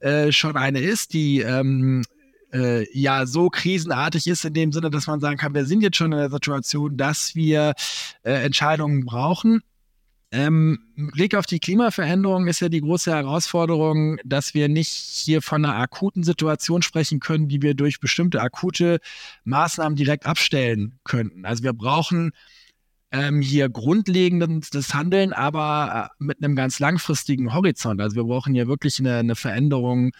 äh, 0.00 0.32
schon 0.32 0.56
eine 0.56 0.80
ist, 0.80 1.12
die 1.12 1.42
ähm, 1.42 2.02
äh, 2.52 2.86
ja 2.98 3.26
so 3.26 3.50
krisenartig 3.50 4.26
ist 4.26 4.44
in 4.44 4.54
dem 4.54 4.72
Sinne, 4.72 4.90
dass 4.90 5.06
man 5.06 5.20
sagen 5.20 5.36
kann, 5.36 5.54
wir 5.54 5.64
sind 5.64 5.82
jetzt 5.82 5.96
schon 5.96 6.12
in 6.12 6.18
der 6.18 6.30
Situation, 6.30 6.96
dass 6.96 7.34
wir 7.34 7.74
äh, 8.22 8.32
Entscheidungen 8.44 9.04
brauchen. 9.04 9.62
Ähm, 10.32 10.80
Blick 10.96 11.36
auf 11.36 11.46
die 11.46 11.60
Klimaveränderung 11.60 12.48
ist 12.48 12.60
ja 12.60 12.68
die 12.68 12.80
große 12.80 13.12
Herausforderung, 13.12 14.18
dass 14.24 14.54
wir 14.54 14.68
nicht 14.68 14.90
hier 14.90 15.40
von 15.40 15.64
einer 15.64 15.76
akuten 15.76 16.24
Situation 16.24 16.82
sprechen 16.82 17.20
können, 17.20 17.48
die 17.48 17.62
wir 17.62 17.74
durch 17.74 18.00
bestimmte 18.00 18.40
akute 18.40 18.98
Maßnahmen 19.44 19.96
direkt 19.96 20.26
abstellen 20.26 20.98
könnten. 21.04 21.44
Also 21.44 21.62
wir 21.62 21.72
brauchen 21.72 22.32
ähm, 23.12 23.40
hier 23.40 23.68
grundlegendes 23.68 24.92
Handeln, 24.94 25.32
aber 25.32 26.10
äh, 26.10 26.24
mit 26.24 26.42
einem 26.42 26.56
ganz 26.56 26.80
langfristigen 26.80 27.54
Horizont. 27.54 28.00
Also 28.00 28.16
wir 28.16 28.24
brauchen 28.24 28.52
hier 28.52 28.66
wirklich 28.66 28.98
eine, 28.98 29.18
eine 29.18 29.36
Veränderung 29.36 30.12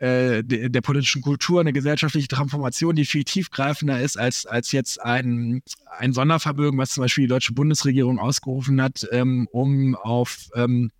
äh, 0.00 0.42
der, 0.42 0.70
der, 0.70 0.80
politischen 0.80 1.20
Kultur, 1.20 1.60
eine 1.60 1.74
gesellschaftliche 1.74 2.26
Transformation, 2.26 2.96
die 2.96 3.04
viel 3.04 3.24
tiefgreifender 3.24 4.00
ist 4.00 4.18
als, 4.18 4.46
als 4.46 4.72
jetzt 4.72 5.00
ein, 5.00 5.62
ein 5.98 6.14
Sondervermögen, 6.14 6.78
was 6.78 6.92
zum 6.92 7.02
Beispiel 7.02 7.24
die 7.24 7.28
deutsche 7.28 7.52
Bundesregierung 7.52 8.18
ausgerufen 8.18 8.80
hat, 8.80 9.06
ähm, 9.12 9.46
um 9.52 9.94
auf 9.96 10.48
ähm, 10.54 10.90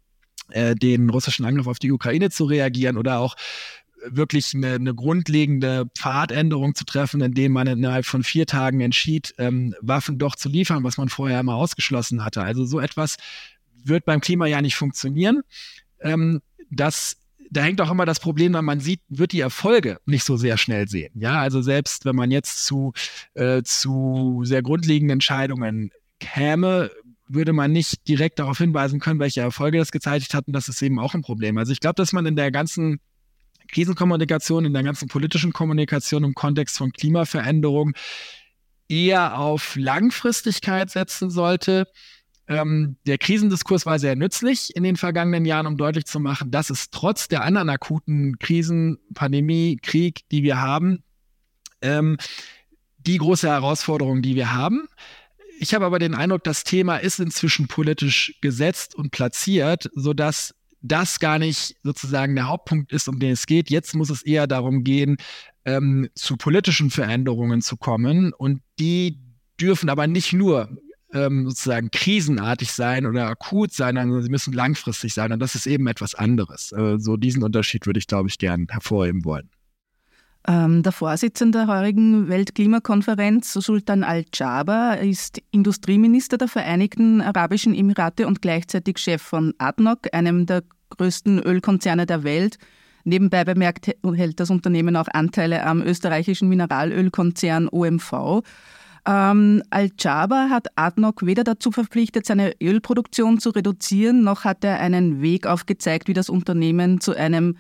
äh, 0.51 0.75
den 0.75 1.09
russischen 1.09 1.47
Angriff 1.47 1.67
auf 1.67 1.79
die 1.79 1.93
Ukraine 1.93 2.29
zu 2.29 2.45
reagieren 2.45 2.99
oder 2.99 3.21
auch 3.21 3.37
wirklich 4.05 4.55
eine, 4.55 4.75
eine, 4.75 4.95
grundlegende 4.95 5.87
Pfadänderung 5.95 6.75
zu 6.75 6.85
treffen, 6.85 7.23
indem 7.23 7.53
man 7.53 7.67
innerhalb 7.67 8.05
von 8.05 8.23
vier 8.23 8.45
Tagen 8.45 8.83
entschied, 8.83 9.35
ähm, 9.39 9.75
Waffen 9.81 10.19
doch 10.19 10.37
zu 10.37 10.51
liefern, 10.51 10.85
was 10.85 10.99
man 10.99 11.09
vorher 11.09 11.41
immer 11.41 11.55
ausgeschlossen 11.55 12.23
hatte. 12.23 12.43
Also 12.43 12.67
so 12.67 12.81
etwas 12.81 13.17
wird 13.83 14.05
beim 14.05 14.21
Klima 14.21 14.47
ja 14.47 14.61
nicht 14.61 14.77
funktionieren. 14.77 15.41
Ähm, 16.01 16.43
das 16.71 17.17
da 17.51 17.63
hängt 17.63 17.81
auch 17.81 17.91
immer 17.91 18.07
das 18.07 18.21
Problem, 18.21 18.55
weil 18.55 18.63
man 18.63 18.81
sieht, 18.81 19.01
wird 19.09 19.33
die 19.33 19.41
Erfolge 19.41 19.99
nicht 20.07 20.25
so 20.25 20.37
sehr 20.37 20.57
schnell 20.57 20.89
sehen. 20.89 21.13
Ja, 21.21 21.41
also 21.41 21.61
selbst 21.63 22.05
wenn 22.05 22.17
man 22.17 22.31
jetzt 22.31 22.65
zu, 22.65 22.93
äh, 23.35 23.63
zu 23.63 24.43
sehr 24.45 24.63
grundlegenden 24.63 25.15
Entscheidungen 25.15 25.91
käme, 26.21 26.91
würde 27.29 27.53
man 27.53 27.73
nicht 27.73 28.09
direkt 28.09 28.39
darauf 28.39 28.59
hinweisen 28.59 29.01
können, 29.01 29.21
welche 29.21 29.41
Erfolge 29.41 29.79
das 29.79 29.93
gezeitigt 29.93 30.35
hat. 30.35 30.47
Und 30.47 30.53
das 30.53 30.69
ist 30.69 30.83
eben 30.83 30.99
auch 30.99 31.15
ein 31.15 31.23
Problem. 31.23 31.59
Also 31.59 31.73
ich 31.73 31.81
glaube, 31.81 31.95
dass 31.95 32.13
man 32.13 32.27
in 32.27 32.37
der 32.37 32.51
ganzen 32.51 33.01
Krisenkommunikation, 33.69 34.65
in 34.65 34.73
der 34.73 34.83
ganzen 34.83 35.09
politischen 35.09 35.53
Kommunikation 35.53 36.25
im 36.25 36.35
Kontext 36.35 36.77
von 36.79 36.93
Klimaveränderung 36.93 37.93
eher 38.89 39.39
auf 39.39 39.77
Langfristigkeit 39.77 40.91
setzen 40.91 41.31
sollte. 41.31 41.87
Ähm, 42.51 42.97
der 43.07 43.17
Krisendiskurs 43.17 43.87
war 43.87 44.01
sehr 44.01 44.17
nützlich 44.17 44.75
in 44.75 44.83
den 44.83 44.97
vergangenen 44.97 45.45
Jahren, 45.45 45.69
um 45.69 45.77
deutlich 45.77 46.07
zu 46.07 46.19
machen, 46.19 46.51
dass 46.51 46.69
es 46.69 46.91
trotz 46.91 47.29
der 47.29 47.45
anderen 47.45 47.69
akuten 47.69 48.41
Krisen, 48.41 48.99
Pandemie, 49.15 49.79
Krieg, 49.81 50.29
die 50.33 50.43
wir 50.43 50.61
haben, 50.61 51.05
ähm, 51.81 52.17
die 52.99 53.19
große 53.19 53.49
Herausforderung, 53.49 54.21
die 54.21 54.35
wir 54.35 54.53
haben. 54.53 54.89
Ich 55.61 55.75
habe 55.75 55.87
aber 55.87 56.01
den 56.01 56.17
Eindruck, 56.17 56.43
das 56.43 56.65
Thema 56.65 56.97
ist 56.97 57.21
inzwischen 57.21 57.69
politisch 57.69 58.35
gesetzt 58.41 58.97
und 58.97 59.13
platziert, 59.13 59.89
sodass 59.95 60.53
das 60.83 61.21
gar 61.21 61.39
nicht 61.39 61.77
sozusagen 61.85 62.35
der 62.35 62.49
Hauptpunkt 62.49 62.91
ist, 62.91 63.07
um 63.07 63.21
den 63.21 63.31
es 63.31 63.47
geht. 63.47 63.71
Jetzt 63.71 63.95
muss 63.95 64.11
es 64.11 64.23
eher 64.23 64.49
darum 64.49 64.83
gehen, 64.83 65.19
ähm, 65.65 66.09
zu 66.17 66.37
politischen 66.37 66.91
Veränderungen 66.91 67.63
zu 67.63 67.77
kommen. 67.77 68.33
Und 68.33 68.61
die 68.81 69.21
dürfen 69.61 69.89
aber 69.89 70.09
nicht 70.09 70.33
nur 70.33 70.77
ähm, 71.13 71.49
sozusagen 71.49 71.91
krisenartig 71.91 72.73
sein 72.73 73.07
oder 73.07 73.27
akut 73.27 73.73
sein, 73.73 73.97
sondern 73.97 74.23
sie 74.23 74.31
müssen 74.31 74.53
langfristig 74.53 75.15
sein. 75.15 75.33
Und 75.33 75.41
das 75.41 75.55
ist 75.55 75.67
eben 75.67 75.87
etwas 75.87 76.15
anderes. 76.15 76.73
Äh, 76.73 76.99
so 76.99 77.17
diesen 77.17 77.43
Unterschied 77.43 77.87
würde 77.87 77.99
ich, 77.99 78.07
glaube 78.07 78.29
ich, 78.29 78.39
gern 78.39 78.67
hervorheben 78.71 79.25
wollen. 79.25 79.51
Ähm, 80.49 80.83
der 80.83 80.93
Vorsitzende 80.93 81.59
der 81.59 81.67
heurigen 81.67 82.29
Weltklimakonferenz, 82.29 83.53
Sultan 83.53 84.03
Al-Jaber, 84.05 84.99
ist 84.99 85.43
Industrieminister 85.51 86.39
der 86.39 86.49
Vereinigten 86.49 87.21
Arabischen 87.21 87.75
Emirate 87.75 88.27
und 88.27 88.41
gleichzeitig 88.41 88.99
Chef 88.99 89.21
von 89.21 89.53
ADNOC, 89.59 90.09
einem 90.13 90.47
der 90.47 90.63
größten 90.91 91.41
Ölkonzerne 91.41 92.07
der 92.07 92.25
Welt. 92.25 92.57
Nebenbei 93.05 93.45
bemerkt 93.45 93.87
hält 93.87 94.41
das 94.41 94.51
Unternehmen 94.51 94.97
auch 94.97 95.09
Anteile 95.13 95.65
am 95.65 95.83
österreichischen 95.83 96.49
Mineralölkonzern 96.49 97.69
OMV. 97.71 98.43
Ähm, 99.11 99.65
Al-Jaber 99.71 100.51
hat 100.51 100.69
ADNOC 100.77 101.27
weder 101.27 101.43
dazu 101.43 101.73
verpflichtet, 101.73 102.27
seine 102.27 102.55
Ölproduktion 102.63 103.41
zu 103.41 103.51
reduzieren, 103.51 104.23
noch 104.23 104.45
hat 104.45 104.63
er 104.63 104.79
einen 104.79 105.21
Weg 105.21 105.47
aufgezeigt, 105.49 106.07
wie 106.07 106.13
das 106.13 106.31
Unternehmen 106.31 107.01
zu 107.01 107.17
einem 107.17 107.57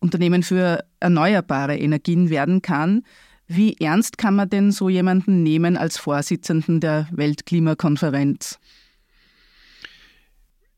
Unternehmen 0.00 0.42
für 0.42 0.82
erneuerbare 1.00 1.76
Energien 1.76 2.30
werden 2.30 2.62
kann. 2.62 3.02
Wie 3.46 3.76
ernst 3.78 4.16
kann 4.16 4.34
man 4.34 4.48
denn 4.48 4.72
so 4.72 4.88
jemanden 4.88 5.42
nehmen 5.42 5.76
als 5.76 5.98
Vorsitzenden 5.98 6.80
der 6.80 7.06
Weltklimakonferenz? 7.12 8.58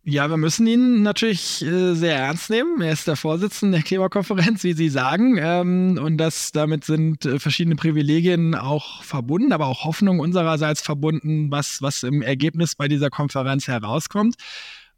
Ja, 0.08 0.30
wir 0.30 0.36
müssen 0.36 0.68
ihn 0.68 1.02
natürlich 1.02 1.62
äh, 1.62 1.94
sehr 1.94 2.16
ernst 2.16 2.48
nehmen. 2.48 2.80
Er 2.80 2.92
ist 2.92 3.08
der 3.08 3.16
Vorsitzende 3.16 3.78
der 3.78 3.84
Klimakonferenz, 3.84 4.62
wie 4.62 4.72
Sie 4.72 4.88
sagen. 4.88 5.36
Ähm, 5.36 5.98
und 6.00 6.18
das, 6.18 6.52
damit 6.52 6.84
sind 6.84 7.26
äh, 7.26 7.40
verschiedene 7.40 7.74
Privilegien 7.74 8.54
auch 8.54 9.02
verbunden, 9.02 9.52
aber 9.52 9.66
auch 9.66 9.84
Hoffnung 9.84 10.20
unsererseits 10.20 10.80
verbunden, 10.80 11.50
was, 11.50 11.82
was 11.82 12.04
im 12.04 12.22
Ergebnis 12.22 12.76
bei 12.76 12.86
dieser 12.86 13.10
Konferenz 13.10 13.66
herauskommt. 13.66 14.36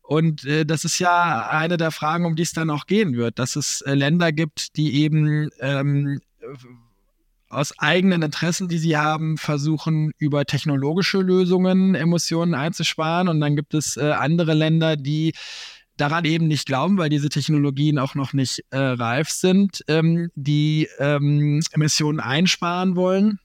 Und 0.02 0.44
äh, 0.44 0.66
das 0.66 0.84
ist 0.84 0.98
ja 0.98 1.48
eine 1.48 1.78
der 1.78 1.90
Fragen, 1.90 2.26
um 2.26 2.36
die 2.36 2.42
es 2.42 2.52
dann 2.52 2.68
auch 2.68 2.84
gehen 2.84 3.16
wird, 3.16 3.38
dass 3.38 3.56
es 3.56 3.80
äh, 3.80 3.94
Länder 3.94 4.30
gibt, 4.30 4.76
die 4.76 5.02
eben 5.02 5.48
ähm, 5.60 6.20
aus 7.48 7.78
eigenen 7.78 8.22
Interessen, 8.22 8.68
die 8.68 8.78
sie 8.78 8.96
haben, 8.96 9.38
versuchen, 9.38 10.12
über 10.18 10.44
technologische 10.44 11.18
Lösungen 11.18 11.94
Emissionen 11.94 12.54
einzusparen. 12.54 13.28
Und 13.28 13.40
dann 13.40 13.56
gibt 13.56 13.74
es 13.74 13.96
äh, 13.96 14.10
andere 14.10 14.54
Länder, 14.54 14.96
die 14.96 15.32
daran 15.96 16.24
eben 16.24 16.46
nicht 16.46 16.66
glauben, 16.66 16.98
weil 16.98 17.08
diese 17.08 17.28
Technologien 17.28 17.98
auch 17.98 18.14
noch 18.14 18.32
nicht 18.32 18.64
äh, 18.70 18.78
reif 18.78 19.30
sind, 19.30 19.84
ähm, 19.88 20.30
die 20.34 20.88
ähm, 20.98 21.60
Emissionen 21.72 22.20
einsparen 22.20 22.96
wollen. 22.96 23.38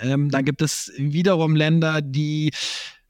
Ähm, 0.00 0.30
dann 0.30 0.44
gibt 0.44 0.62
es 0.62 0.92
wiederum 0.96 1.56
Länder, 1.56 2.00
die 2.02 2.52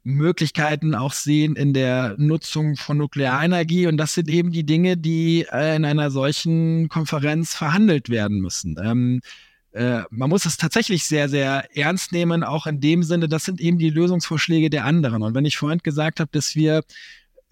Möglichkeiten 0.03 0.95
auch 0.95 1.13
sehen 1.13 1.57
in 1.57 1.75
der 1.75 2.15
Nutzung 2.17 2.77
von 2.77 2.99
Nuklearenergie. 2.99 3.87
Und 3.87 3.97
das 3.97 4.15
sind 4.15 4.29
eben 4.29 4.51
die 4.51 4.65
Dinge, 4.65 4.97
die 4.97 5.47
äh, 5.51 5.77
in 5.77 5.85
einer 5.85 6.11
solchen 6.11 6.89
Konferenz 6.89 7.55
verhandelt 7.55 8.09
werden 8.09 8.41
müssen. 8.41 8.77
Äh, 9.73 10.03
man 10.11 10.29
muss 10.31 10.47
es 10.47 10.57
tatsächlich 10.57 11.05
sehr, 11.05 11.29
sehr 11.29 11.69
ernst 11.77 12.13
nehmen, 12.13 12.43
auch 12.43 12.67
in 12.67 12.81
dem 12.81 13.03
Sinne, 13.03 13.29
das 13.29 13.45
sind 13.45 13.61
eben 13.61 13.79
die 13.79 13.91
Lösungsvorschläge 13.91 14.71
der 14.71 14.85
anderen. 14.85 15.23
Und 15.23 15.35
wenn 15.35 15.45
ich 15.45 15.57
vorhin 15.57 15.79
gesagt 15.79 16.21
habe, 16.21 16.31
dass 16.33 16.57
wir 16.57 16.83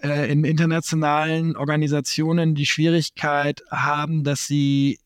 äh, 0.02 0.31
in 0.31 0.44
internationalen 0.44 1.57
Organisationen 1.57 2.54
die 2.54 2.66
Schwierigkeit 2.66 3.62
haben, 3.70 4.24
dass 4.24 4.46
sie 4.46 4.98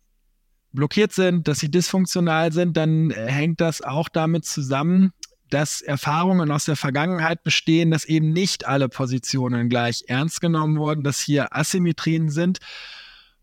blockiert 0.73 1.13
sind, 1.13 1.49
dass 1.49 1.61
sie 1.61 1.71
dysfunktional 1.71 2.53
sind, 2.53 2.77
dann 2.77 3.11
äh, 3.11 3.27
hängt 3.27 3.61
das 3.61 3.83
auch 3.83 4.09
damit 4.09 4.47
zusammen, 4.47 5.13
dass 5.51 5.83
Erfahrungen 5.83 6.51
aus 6.51 6.65
der 6.65 6.77
Vergangenheit 6.77 7.43
bestehen, 7.43 7.91
dass 7.91 8.07
eben 8.07 8.33
nicht 8.33 8.67
alle 8.67 8.89
Positionen 8.89 9.69
gleich 9.69 10.05
ernst 10.07 10.41
genommen 10.41 10.79
wurden, 10.79 11.05
dass 11.05 11.21
hier 11.21 11.55
Asymmetrien 11.55 12.31
sind. 12.31 12.59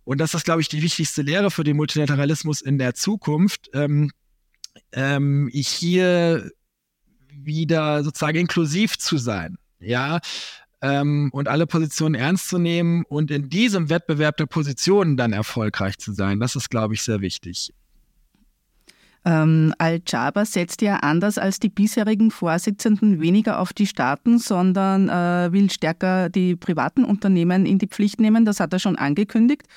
Und 0.10 0.18
das 0.18 0.34
ist, 0.34 0.44
glaube 0.44 0.60
ich, 0.60 0.68
die 0.70 0.82
wichtigste 0.82 1.22
Lehre 1.22 1.52
für 1.52 1.64
den 1.64 1.78
Multilateralismus 1.78 2.62
in 2.62 2.80
der 2.80 2.96
Zukunft. 2.96 3.70
Ähm, 3.76 4.10
ähm, 4.92 5.52
hier 5.54 6.50
wieder 7.32 8.04
sozusagen 8.04 8.40
inklusiv 8.40 8.98
zu 8.98 9.20
sein, 9.20 9.60
ja, 9.80 10.20
ähm, 10.82 11.30
und 11.32 11.48
alle 11.48 11.68
Positionen 11.68 12.16
ernst 12.16 12.50
zu 12.50 12.58
nehmen 12.58 13.06
und 13.08 13.30
in 13.30 13.50
diesem 13.50 13.92
Wettbewerb 13.92 14.38
der 14.38 14.48
Positionen 14.48 15.16
dann 15.16 15.32
erfolgreich 15.32 16.00
zu 16.00 16.12
sein. 16.12 16.40
Das 16.40 16.56
ist, 16.56 16.72
glaube 16.72 16.96
ich, 16.96 17.04
sehr 17.04 17.22
wichtig. 17.22 17.72
Ähm, 19.26 19.76
Al-Jaber 19.78 20.46
setzt 20.46 20.82
ja 20.82 20.96
anders 20.96 21.38
als 21.38 21.60
die 21.60 21.70
bisherigen 21.70 22.32
Vorsitzenden 22.32 23.22
weniger 23.22 23.60
auf 23.60 23.74
die 23.74 23.86
Staaten, 23.86 24.40
sondern 24.40 25.08
äh, 25.08 25.54
will 25.54 25.70
stärker 25.70 26.30
die 26.30 26.56
privaten 26.56 27.06
Unternehmen 27.06 27.68
in 27.68 27.78
die 27.78 27.88
Pflicht 27.88 28.20
nehmen. 28.20 28.44
Das 28.44 28.60
hat 28.60 28.74
er 28.74 28.80
schon 28.80 28.96
angekündigt. 28.96 29.68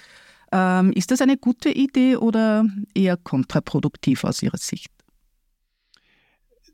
Ähm, 0.53 0.93
ist 0.93 1.11
das 1.11 1.21
eine 1.21 1.37
gute 1.39 1.71
Idee 1.71 2.17
oder 2.17 2.67
eher 2.95 3.17
kontraproduktiv 3.17 4.25
aus 4.25 4.43
Ihrer 4.43 4.59
Sicht? 4.59 4.91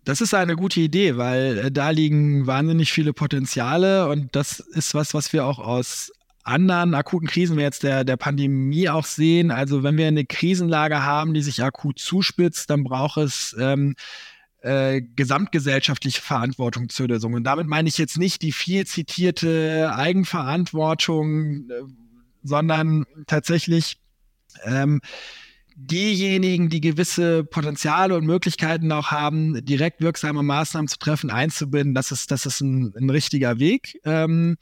Das 0.05 0.21
ist 0.21 0.35
eine 0.35 0.57
gute 0.57 0.81
Idee, 0.81 1.17
weil 1.17 1.59
äh, 1.59 1.71
da 1.71 1.91
liegen 1.91 2.47
wahnsinnig 2.47 2.93
viele 2.93 3.13
Potenziale 3.13 4.09
und 4.09 4.35
das 4.35 4.59
ist 4.59 4.95
was, 4.95 5.15
was 5.15 5.33
wir 5.33 5.45
auch 5.45 5.59
aus 5.59 6.11
anderen 6.45 6.95
akuten 6.95 7.29
Krisen 7.29 7.57
wie 7.57 7.63
jetzt 7.63 7.83
der, 7.83 8.05
der 8.05 8.17
Pandemie 8.17 8.89
auch 8.89 9.05
sehen. 9.05 9.51
Also 9.51 9.83
wenn 9.83 9.99
wir 9.99 10.07
eine 10.07 10.25
Krisenlage 10.25 11.03
haben, 11.03 11.35
die 11.35 11.43
sich 11.43 11.63
akut 11.63 11.99
zuspitzt, 11.99 12.71
dann 12.71 12.85
braucht 12.85 13.19
es 13.19 13.55
ähm, 13.59 13.97
äh, 14.63 15.03
gesamtgesellschaftliche 15.15 16.23
Verantwortung 16.23 16.89
zur 16.89 17.09
Lösung. 17.09 17.35
Und 17.35 17.45
damit 17.45 17.67
meine 17.67 17.89
ich 17.89 17.99
jetzt 17.99 18.19
nicht 18.19 18.43
die 18.43 18.53
viel 18.53 18.87
zitierte 18.87 19.93
Eigenverantwortung, 19.95 21.69
äh, 21.71 21.83
sondern 22.43 23.05
tatsächlich 23.27 23.99
ähm, 24.65 25.01
diejenigen, 25.77 26.71
die 26.71 26.81
gewisse 26.81 27.45
Potenziale 27.45 28.17
und 28.17 28.27
Möglichkeiten 28.27 28.91
auch 28.91 29.13
haben, 29.13 29.65
direkt 29.65 30.01
wirksame 30.01 30.43
Maßnahmen 30.43 30.89
zu 30.89 30.99
treffen, 30.99 31.31
einzubinden, 31.31 31.95
das 31.95 32.11
ist, 32.11 32.31
das 32.33 32.47
ist 32.47 32.61
ein, 32.61 32.93
ein 32.97 33.11
richtiger 33.11 33.59
Weg. 33.61 34.01
Ähm, 34.05 34.57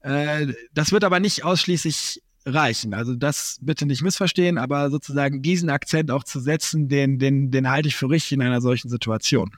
äh, 0.00 0.46
das 0.72 0.90
wird 0.90 1.04
aber 1.04 1.20
nicht 1.20 1.44
ausschließlich 1.44 2.22
reichen. 2.46 2.94
Also 2.94 3.14
das 3.14 3.58
bitte 3.60 3.86
nicht 3.86 4.02
missverstehen, 4.02 4.56
aber 4.58 4.90
sozusagen 4.90 5.42
diesen 5.42 5.70
Akzent 5.70 6.10
auch 6.10 6.24
zu 6.24 6.40
setzen, 6.40 6.88
den, 6.88 7.18
den, 7.18 7.50
den 7.50 7.70
halte 7.70 7.88
ich 7.88 7.96
für 7.96 8.08
richtig 8.08 8.32
in 8.32 8.42
einer 8.42 8.60
solchen 8.60 8.88
Situation. 8.88 9.50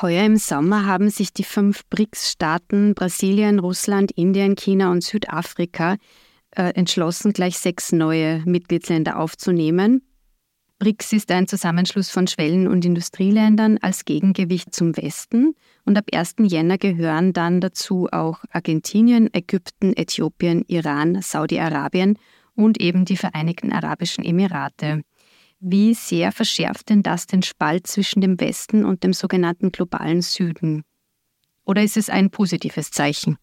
Heuer 0.00 0.24
im 0.24 0.36
Sommer 0.36 0.86
haben 0.86 1.10
sich 1.10 1.32
die 1.32 1.44
fünf 1.44 1.84
BRICS-Staaten 1.90 2.94
Brasilien, 2.94 3.58
Russland, 3.58 4.10
Indien, 4.12 4.56
China 4.56 4.90
und 4.90 5.02
Südafrika 5.02 5.96
entschlossen, 6.54 7.32
gleich 7.32 7.58
sechs 7.58 7.92
neue 7.92 8.42
Mitgliedsländer 8.44 9.18
aufzunehmen. 9.18 10.02
BRICS 10.82 11.12
ist 11.12 11.30
ein 11.30 11.46
Zusammenschluss 11.46 12.10
von 12.10 12.26
Schwellen- 12.26 12.66
und 12.66 12.84
Industrieländern 12.84 13.78
als 13.78 14.04
Gegengewicht 14.04 14.74
zum 14.74 14.96
Westen. 14.96 15.54
Und 15.84 15.96
ab 15.96 16.06
1. 16.12 16.34
Jänner 16.40 16.76
gehören 16.76 17.32
dann 17.32 17.60
dazu 17.60 18.08
auch 18.10 18.40
Argentinien, 18.50 19.32
Ägypten, 19.32 19.96
Äthiopien, 19.96 20.64
Iran, 20.66 21.22
Saudi-Arabien 21.22 22.18
und 22.56 22.80
eben 22.80 23.04
die 23.04 23.16
Vereinigten 23.16 23.72
Arabischen 23.72 24.24
Emirate. 24.24 25.02
Wie 25.60 25.94
sehr 25.94 26.32
verschärft 26.32 26.90
denn 26.90 27.04
das 27.04 27.28
den 27.28 27.44
Spalt 27.44 27.86
zwischen 27.86 28.20
dem 28.20 28.40
Westen 28.40 28.84
und 28.84 29.04
dem 29.04 29.12
sogenannten 29.12 29.70
globalen 29.70 30.20
Süden? 30.20 30.82
Oder 31.64 31.84
ist 31.84 31.96
es 31.96 32.10
ein 32.10 32.30
positives 32.30 32.90
Zeichen? 32.90 33.38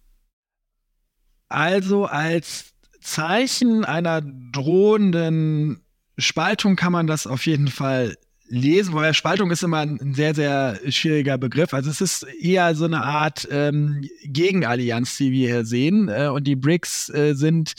Also 1.47 2.03
als 2.03 2.73
Zeichen 3.09 3.85
einer 3.85 4.21
drohenden 4.21 5.81
Spaltung 6.17 6.75
kann 6.75 6.91
man 6.91 7.07
das 7.07 7.25
auf 7.25 7.45
jeden 7.45 7.67
Fall 7.67 8.15
lesen, 8.47 8.93
weil 8.93 9.13
Spaltung 9.13 9.51
ist 9.51 9.63
immer 9.63 9.79
ein 9.79 10.13
sehr, 10.13 10.35
sehr 10.35 10.79
schwieriger 10.89 11.37
Begriff. 11.37 11.73
Also 11.73 11.89
es 11.89 12.01
ist 12.01 12.23
eher 12.23 12.75
so 12.75 12.85
eine 12.85 13.03
Art 13.03 13.47
ähm, 13.51 14.07
Gegenallianz, 14.23 15.17
die 15.17 15.31
wir 15.31 15.47
hier 15.47 15.65
sehen. 15.65 16.09
Äh, 16.09 16.27
und 16.27 16.45
die 16.45 16.55
BRICS 16.55 17.09
äh, 17.09 17.33
sind 17.33 17.73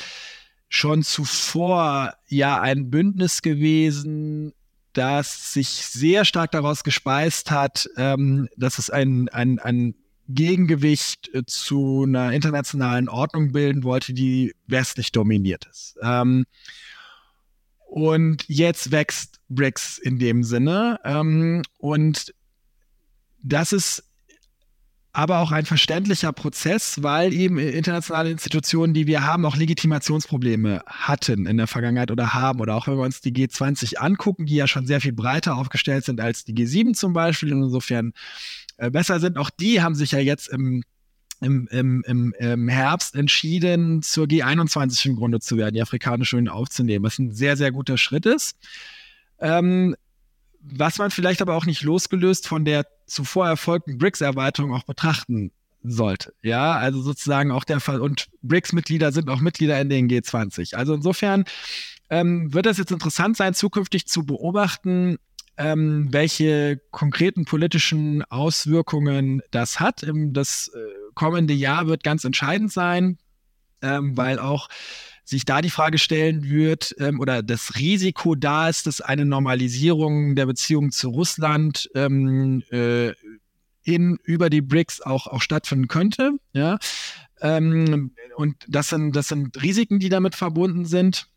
schon 0.68 1.02
zuvor 1.02 2.14
ja 2.28 2.60
ein 2.60 2.90
Bündnis 2.90 3.42
gewesen, 3.42 4.52
das 4.92 5.52
sich 5.52 5.68
sehr 5.68 6.24
stark 6.24 6.52
daraus 6.52 6.84
gespeist 6.84 7.50
hat, 7.50 7.88
ähm, 7.96 8.48
dass 8.56 8.78
es 8.78 8.90
ein, 8.90 9.28
ein, 9.28 9.58
ein 9.58 9.94
Gegengewicht 10.34 11.32
äh, 11.34 11.44
zu 11.46 12.04
einer 12.06 12.32
internationalen 12.32 13.08
Ordnung 13.08 13.52
bilden 13.52 13.84
wollte, 13.84 14.12
die 14.12 14.54
westlich 14.66 15.12
dominiert 15.12 15.66
ist. 15.66 15.96
Ähm, 16.02 16.44
und 17.86 18.44
jetzt 18.48 18.92
wächst 18.92 19.40
BRICS 19.48 19.98
in 19.98 20.18
dem 20.18 20.44
Sinne. 20.44 21.00
Ähm, 21.04 21.62
und 21.78 22.32
das 23.42 23.72
ist 23.72 24.04
aber 25.12 25.40
auch 25.40 25.50
ein 25.50 25.66
verständlicher 25.66 26.32
Prozess, 26.32 27.02
weil 27.02 27.32
eben 27.32 27.58
internationale 27.58 28.30
Institutionen, 28.30 28.94
die 28.94 29.08
wir 29.08 29.26
haben, 29.26 29.44
auch 29.44 29.56
Legitimationsprobleme 29.56 30.82
hatten 30.86 31.46
in 31.46 31.56
der 31.56 31.66
Vergangenheit 31.66 32.12
oder 32.12 32.32
haben. 32.32 32.60
Oder 32.60 32.76
auch 32.76 32.86
wenn 32.86 32.96
wir 32.96 33.02
uns 33.02 33.20
die 33.20 33.32
G20 33.32 33.96
angucken, 33.96 34.46
die 34.46 34.54
ja 34.54 34.68
schon 34.68 34.86
sehr 34.86 35.00
viel 35.00 35.12
breiter 35.12 35.56
aufgestellt 35.56 36.04
sind 36.04 36.20
als 36.20 36.44
die 36.44 36.54
G7 36.54 36.94
zum 36.94 37.12
Beispiel, 37.12 37.50
insofern 37.50 38.12
äh, 38.80 38.90
besser 38.90 39.20
sind. 39.20 39.36
Auch 39.36 39.50
die 39.50 39.82
haben 39.82 39.94
sich 39.94 40.12
ja 40.12 40.18
jetzt 40.18 40.48
im 40.48 40.82
im, 41.42 41.68
im, 41.70 42.04
im, 42.06 42.34
im 42.38 42.68
Herbst 42.68 43.14
entschieden, 43.14 44.02
zur 44.02 44.26
G21 44.26 45.06
im 45.06 45.16
Grunde 45.16 45.40
zu 45.40 45.56
werden, 45.56 45.74
die 45.74 45.80
Afrikanische 45.80 46.36
Union 46.36 46.54
aufzunehmen, 46.54 47.02
was 47.04 47.18
ein 47.18 47.32
sehr, 47.32 47.56
sehr 47.56 47.72
guter 47.72 47.96
Schritt 47.96 48.26
ist. 48.26 48.56
Ähm, 49.38 49.96
was 50.60 50.98
man 50.98 51.10
vielleicht 51.10 51.40
aber 51.40 51.54
auch 51.54 51.64
nicht 51.64 51.82
losgelöst 51.82 52.46
von 52.46 52.66
der 52.66 52.86
zuvor 53.06 53.48
erfolgten 53.48 53.96
BRICS-Erweiterung 53.96 54.74
auch 54.74 54.84
betrachten 54.84 55.50
sollte. 55.82 56.34
Ja, 56.42 56.72
also 56.74 57.00
sozusagen 57.00 57.50
auch 57.50 57.64
der 57.64 57.80
Fall. 57.80 58.02
Und 58.02 58.28
BRICS-Mitglieder 58.42 59.12
sind 59.12 59.30
auch 59.30 59.40
Mitglieder 59.40 59.80
in 59.80 59.88
den 59.88 60.08
G20. 60.08 60.74
Also 60.74 60.92
insofern 60.92 61.44
ähm, 62.10 62.52
wird 62.52 62.66
es 62.66 62.76
jetzt 62.76 62.92
interessant 62.92 63.38
sein, 63.38 63.54
zukünftig 63.54 64.06
zu 64.06 64.26
beobachten, 64.26 65.16
ähm, 65.56 66.08
welche 66.10 66.80
konkreten 66.90 67.44
politischen 67.44 68.22
Auswirkungen 68.24 69.42
das 69.50 69.80
hat. 69.80 70.06
Das 70.06 70.70
äh, 70.74 70.78
kommende 71.14 71.54
Jahr 71.54 71.86
wird 71.86 72.02
ganz 72.02 72.24
entscheidend 72.24 72.72
sein, 72.72 73.18
ähm, 73.82 74.16
weil 74.16 74.38
auch 74.38 74.68
sich 75.24 75.44
da 75.44 75.60
die 75.62 75.70
Frage 75.70 75.98
stellen 75.98 76.44
wird 76.44 76.94
ähm, 76.98 77.20
oder 77.20 77.42
das 77.42 77.76
Risiko 77.76 78.34
da 78.34 78.68
ist, 78.68 78.86
dass 78.86 79.00
eine 79.00 79.24
Normalisierung 79.24 80.34
der 80.34 80.46
Beziehungen 80.46 80.90
zu 80.90 81.10
Russland 81.10 81.88
ähm, 81.94 82.62
äh, 82.70 83.12
in, 83.84 84.18
über 84.24 84.50
die 84.50 84.60
BRICS 84.60 85.02
auch, 85.02 85.26
auch 85.26 85.40
stattfinden 85.40 85.88
könnte. 85.88 86.32
Ja? 86.52 86.78
Ähm, 87.40 88.12
und 88.36 88.56
das 88.68 88.88
sind, 88.88 89.14
das 89.14 89.28
sind 89.28 89.62
Risiken, 89.62 89.98
die 89.98 90.08
damit 90.08 90.34
verbunden 90.34 90.84
sind. 90.84 91.28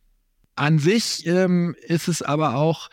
An 0.56 0.80
sich 0.80 1.26
ähm, 1.26 1.76
ist 1.82 2.08
es 2.08 2.22
aber 2.22 2.56
auch 2.56 2.90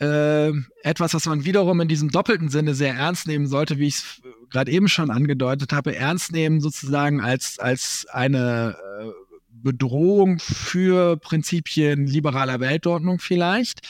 äh, 0.00 0.52
etwas, 0.82 1.14
was 1.14 1.26
man 1.26 1.44
wiederum 1.44 1.80
in 1.80 1.88
diesem 1.88 2.10
doppelten 2.10 2.48
Sinne 2.48 2.74
sehr 2.74 2.94
ernst 2.94 3.26
nehmen 3.26 3.46
sollte, 3.46 3.78
wie 3.78 3.88
ich 3.88 3.96
es 3.96 4.22
gerade 4.50 4.70
eben 4.70 4.88
schon 4.88 5.10
angedeutet 5.10 5.72
habe, 5.72 5.96
ernst 5.96 6.32
nehmen 6.32 6.60
sozusagen 6.60 7.20
als, 7.20 7.58
als 7.58 8.06
eine 8.10 8.76
äh, 8.76 9.10
Bedrohung 9.48 10.38
für 10.38 11.16
Prinzipien 11.16 12.06
liberaler 12.06 12.60
Weltordnung 12.60 13.18
vielleicht, 13.18 13.80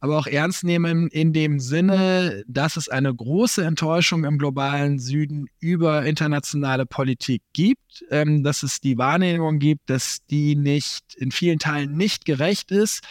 aber 0.00 0.18
auch 0.18 0.26
ernst 0.26 0.64
nehmen 0.64 1.08
in 1.08 1.32
dem 1.32 1.60
Sinne, 1.60 2.42
dass 2.46 2.76
es 2.76 2.88
eine 2.88 3.14
große 3.14 3.64
Enttäuschung 3.64 4.24
im 4.24 4.36
globalen 4.38 4.98
Süden 4.98 5.46
über 5.60 6.04
internationale 6.04 6.84
Politik 6.84 7.42
gibt, 7.54 8.04
ähm, 8.10 8.42
dass 8.42 8.62
es 8.62 8.80
die 8.80 8.98
Wahrnehmung 8.98 9.58
gibt, 9.58 9.88
dass 9.88 10.18
die 10.28 10.56
nicht 10.56 11.14
in 11.14 11.30
vielen 11.30 11.58
Teilen 11.58 11.96
nicht 11.96 12.26
gerecht 12.26 12.70
ist. 12.70 13.02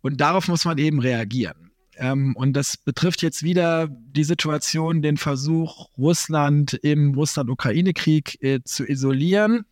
Und 0.00 0.20
darauf 0.20 0.46
muss 0.46 0.64
man 0.64 0.78
eben 0.78 1.00
reagieren. 1.00 1.67
Ähm, 1.98 2.34
und 2.36 2.54
das 2.54 2.76
betrifft 2.76 3.22
jetzt 3.22 3.42
wieder 3.42 3.88
die 3.88 4.24
Situation, 4.24 5.02
den 5.02 5.16
Versuch, 5.16 5.88
Russland 5.98 6.74
im 6.74 7.14
Russland-Ukraine-Krieg 7.14 8.42
äh, 8.42 8.60
zu 8.64 8.88
isolieren 8.88 9.64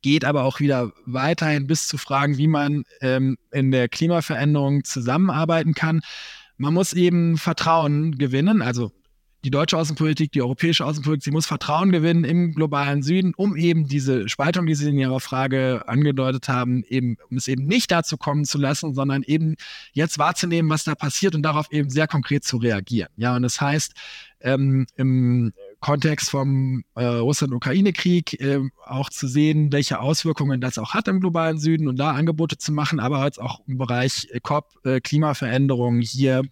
geht 0.00 0.24
aber 0.24 0.44
auch 0.44 0.60
wieder 0.60 0.92
weiterhin 1.06 1.66
bis 1.66 1.86
zu 1.86 1.96
Fragen, 1.96 2.36
wie 2.36 2.48
man 2.48 2.84
ähm, 3.00 3.38
in 3.52 3.70
der 3.70 3.88
Klimaveränderung 3.88 4.84
zusammenarbeiten 4.84 5.74
kann. 5.74 6.00
Man 6.56 6.74
muss 6.74 6.92
eben 6.92 7.38
Vertrauen 7.38 8.18
gewinnen, 8.18 8.62
also 8.62 8.92
die 9.44 9.50
deutsche 9.50 9.76
Außenpolitik, 9.76 10.30
die 10.32 10.42
europäische 10.42 10.84
Außenpolitik, 10.84 11.24
sie 11.24 11.30
muss 11.32 11.46
Vertrauen 11.46 11.90
gewinnen 11.90 12.24
im 12.24 12.54
globalen 12.54 13.02
Süden, 13.02 13.34
um 13.34 13.56
eben 13.56 13.88
diese 13.88 14.28
Spaltung, 14.28 14.66
die 14.66 14.74
Sie 14.74 14.88
in 14.88 14.98
Ihrer 14.98 15.20
Frage 15.20 15.82
angedeutet 15.86 16.48
haben, 16.48 16.84
eben, 16.84 17.16
um 17.30 17.36
es 17.36 17.48
eben 17.48 17.64
nicht 17.64 17.90
dazu 17.90 18.16
kommen 18.16 18.44
zu 18.44 18.58
lassen, 18.58 18.94
sondern 18.94 19.22
eben 19.24 19.56
jetzt 19.92 20.18
wahrzunehmen, 20.18 20.70
was 20.70 20.84
da 20.84 20.94
passiert 20.94 21.34
und 21.34 21.42
darauf 21.42 21.72
eben 21.72 21.90
sehr 21.90 22.06
konkret 22.06 22.44
zu 22.44 22.56
reagieren. 22.56 23.08
Ja, 23.16 23.34
und 23.34 23.42
das 23.42 23.60
heißt, 23.60 23.94
ähm, 24.40 24.86
im 24.96 25.52
Kontext 25.80 26.30
vom 26.30 26.84
äh, 26.94 27.04
Russland-Ukraine-Krieg 27.04 28.40
äh, 28.40 28.60
auch 28.86 29.10
zu 29.10 29.26
sehen, 29.26 29.72
welche 29.72 30.00
Auswirkungen 30.00 30.60
das 30.60 30.78
auch 30.78 30.94
hat 30.94 31.08
im 31.08 31.20
globalen 31.20 31.58
Süden 31.58 31.88
und 31.88 31.96
da 31.96 32.12
Angebote 32.12 32.58
zu 32.58 32.72
machen, 32.72 33.00
aber 33.00 33.24
jetzt 33.24 33.40
auch 33.40 33.60
im 33.66 33.78
Bereich 33.78 34.28
äh, 34.30 34.40
COP, 34.40 34.66
äh, 34.84 35.00
Klimaveränderung 35.00 36.00
hier 36.00 36.42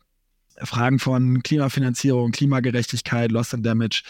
Fragen 0.64 0.98
von 0.98 1.42
Klimafinanzierung, 1.42 2.32
Klimagerechtigkeit, 2.32 3.30
Loss 3.30 3.54
and 3.54 3.64
Damage, 3.64 4.02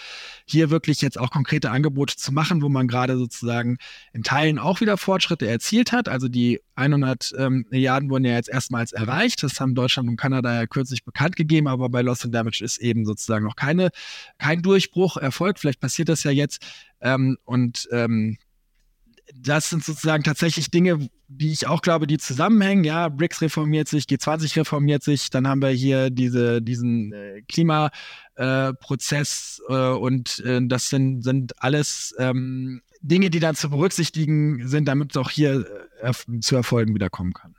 hier 0.44 0.70
wirklich 0.70 1.00
jetzt 1.00 1.18
auch 1.18 1.30
konkrete 1.30 1.70
Angebote 1.70 2.16
zu 2.16 2.32
machen, 2.32 2.62
wo 2.62 2.68
man 2.68 2.88
gerade 2.88 3.16
sozusagen 3.16 3.78
in 4.12 4.22
Teilen 4.22 4.58
auch 4.58 4.80
wieder 4.80 4.96
Fortschritte 4.96 5.46
erzielt 5.46 5.92
hat. 5.92 6.08
Also 6.08 6.28
die 6.28 6.60
100 6.74 7.34
ähm, 7.38 7.66
Milliarden 7.70 8.10
wurden 8.10 8.24
ja 8.24 8.34
jetzt 8.34 8.48
erstmals 8.48 8.92
erreicht. 8.92 9.42
Das 9.42 9.60
haben 9.60 9.74
Deutschland 9.74 10.08
und 10.08 10.16
Kanada 10.16 10.54
ja 10.54 10.66
kürzlich 10.66 11.04
bekannt 11.04 11.36
gegeben, 11.36 11.68
aber 11.68 11.88
bei 11.88 12.02
Loss 12.02 12.24
and 12.24 12.34
Damage 12.34 12.64
ist 12.64 12.78
eben 12.78 13.04
sozusagen 13.04 13.44
noch 13.44 13.56
keine, 13.56 13.90
kein 14.38 14.62
Durchbruch 14.62 15.16
erfolgt. 15.16 15.58
Vielleicht 15.60 15.80
passiert 15.80 16.08
das 16.08 16.24
ja 16.24 16.30
jetzt. 16.30 16.62
Ähm, 17.00 17.38
und 17.44 17.88
ähm, 17.92 18.38
das 19.34 19.70
sind 19.70 19.82
sozusagen 19.84 20.22
tatsächlich 20.22 20.70
Dinge, 20.70 21.08
die 21.28 21.52
ich 21.52 21.66
auch 21.66 21.80
glaube, 21.82 22.06
die 22.06 22.18
zusammenhängen. 22.18 22.84
Ja, 22.84 23.08
BRICS 23.08 23.40
reformiert 23.42 23.88
sich, 23.88 24.04
G20 24.04 24.56
reformiert 24.56 25.02
sich, 25.02 25.30
dann 25.30 25.48
haben 25.48 25.62
wir 25.62 25.70
hier 25.70 26.10
diese, 26.10 26.62
diesen 26.62 27.12
äh, 27.12 27.42
Klimaprozess 27.48 29.60
äh, 29.68 29.72
äh, 29.72 29.92
und 29.92 30.42
das 30.44 30.88
sind, 30.88 31.22
sind 31.22 31.60
alles 31.62 32.14
ähm, 32.18 32.82
Dinge, 33.02 33.30
die 33.30 33.40
dann 33.40 33.54
zu 33.54 33.70
berücksichtigen 33.70 34.68
sind, 34.68 34.86
damit 34.86 35.12
es 35.12 35.16
auch 35.16 35.30
hier 35.30 35.64
äh, 36.02 36.12
zu 36.40 36.56
Erfolgen 36.56 36.94
wiederkommen 36.94 37.32
kann. 37.32 37.54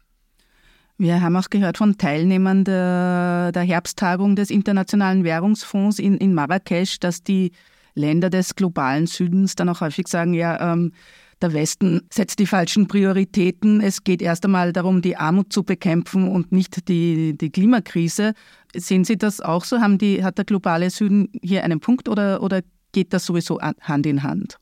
Wir 0.97 1.21
haben 1.21 1.35
auch 1.35 1.49
gehört 1.49 1.79
von 1.79 1.97
Teilnehmern 1.97 2.63
der, 2.63 3.51
der 3.53 3.63
Herbsttagung 3.63 4.35
des 4.35 4.51
Internationalen 4.51 5.23
Währungsfonds 5.23 5.97
in, 5.97 6.17
in 6.17 6.35
Marrakesch, 6.35 6.99
dass 6.99 7.23
die 7.23 7.53
Länder 7.95 8.29
des 8.29 8.55
globalen 8.55 9.07
Südens 9.07 9.55
dann 9.55 9.69
auch 9.69 9.81
häufig 9.81 10.07
sagen, 10.07 10.35
ja, 10.35 10.73
ähm, 10.73 10.93
der 11.41 11.53
Westen 11.53 12.01
setzt 12.11 12.39
die 12.39 12.45
falschen 12.45 12.87
Prioritäten. 12.87 13.81
Es 13.81 14.03
geht 14.03 14.21
erst 14.21 14.45
einmal 14.45 14.73
darum, 14.73 15.01
die 15.01 15.17
Armut 15.17 15.51
zu 15.51 15.63
bekämpfen 15.63 16.27
und 16.27 16.51
nicht 16.51 16.87
die, 16.87 17.37
die 17.37 17.49
Klimakrise. 17.49 18.33
Sehen 18.75 19.03
Sie 19.03 19.17
das 19.17 19.41
auch 19.41 19.65
so? 19.65 19.79
Haben 19.79 19.97
die, 19.97 20.23
hat 20.23 20.37
der 20.37 20.45
globale 20.45 20.89
Süden 20.89 21.29
hier 21.41 21.63
einen 21.63 21.79
Punkt 21.79 22.07
oder, 22.07 22.41
oder 22.41 22.61
geht 22.91 23.13
das 23.13 23.25
sowieso 23.25 23.59
Hand 23.59 24.05
in 24.05 24.23
Hand? 24.23 24.57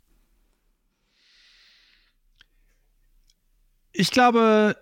Ich 3.92 4.12
glaube, 4.12 4.78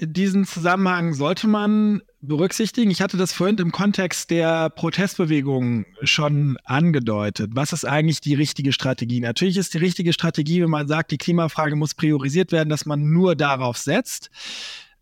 diesen 0.00 0.44
Zusammenhang 0.44 1.14
sollte 1.14 1.46
man 1.46 2.02
berücksichtigen. 2.22 2.90
Ich 2.90 3.02
hatte 3.02 3.16
das 3.16 3.32
vorhin 3.32 3.58
im 3.58 3.72
Kontext 3.72 4.30
der 4.30 4.70
Protestbewegung 4.70 5.84
schon 6.02 6.56
angedeutet. 6.64 7.50
Was 7.54 7.72
ist 7.72 7.84
eigentlich 7.84 8.20
die 8.20 8.34
richtige 8.34 8.72
Strategie? 8.72 9.20
Natürlich 9.20 9.56
ist 9.56 9.74
die 9.74 9.78
richtige 9.78 10.12
Strategie, 10.12 10.62
wenn 10.62 10.70
man 10.70 10.88
sagt, 10.88 11.10
die 11.10 11.18
Klimafrage 11.18 11.76
muss 11.76 11.94
priorisiert 11.94 12.52
werden, 12.52 12.68
dass 12.68 12.86
man 12.86 13.10
nur 13.10 13.34
darauf 13.34 13.76
setzt. 13.76 14.30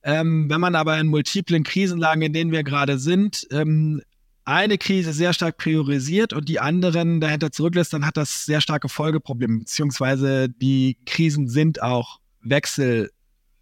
Ähm, 0.03 0.49
wenn 0.49 0.61
man 0.61 0.75
aber 0.75 0.99
in 0.99 1.09
multiplen 1.09 1.63
Krisenlagen, 1.63 2.23
in 2.23 2.33
denen 2.33 2.53
wir 2.53 2.65
gerade 2.65 2.99
sind, 2.99 3.47
ähm, 3.51 4.01
eine 4.47 4.79
Krise 4.79 5.13
sehr 5.13 5.35
stark 5.35 5.59
priorisiert 5.59 6.33
und 6.33 6.49
die 6.49 6.59
anderen 6.59 7.21
dahinter 7.21 7.53
zurücklässt, 7.53 7.93
dann 7.93 8.07
hat 8.07 8.17
das 8.17 8.47
sehr 8.47 8.63
starke 8.63 8.89
Folgeprobleme, 8.89 9.59
beziehungsweise 9.59 10.49
die 10.49 10.97
Krisen 11.05 11.49
sind 11.49 11.83
auch 11.83 12.19
wechsel 12.43 13.11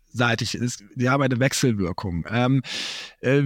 wechselseitig 0.09 0.55
ist. 0.55 0.85
Die 0.95 1.09
haben 1.09 1.23
eine 1.23 1.39
Wechselwirkung. 1.39 2.25
Ähm, 2.29 2.63
äh, 3.21 3.43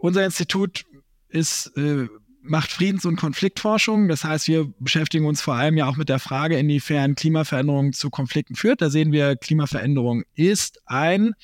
unser 0.00 0.24
Institut 0.24 0.84
ist 1.28 1.76
äh, 1.76 2.08
macht 2.42 2.70
Friedens- 2.70 3.04
und 3.04 3.16
Konfliktforschung. 3.16 4.06
Das 4.08 4.22
heißt, 4.22 4.46
wir 4.46 4.72
beschäftigen 4.78 5.26
uns 5.26 5.40
vor 5.40 5.54
allem 5.54 5.76
ja 5.76 5.88
auch 5.88 5.96
mit 5.96 6.08
der 6.08 6.20
Frage, 6.20 6.56
inwiefern 6.56 7.16
Klimaveränderung 7.16 7.92
zu 7.92 8.08
Konflikten 8.08 8.54
führt. 8.54 8.80
Da 8.80 8.88
sehen 8.88 9.10
wir, 9.10 9.34
Klimaveränderung 9.34 10.22
ist 10.34 10.80
ein 10.86 11.34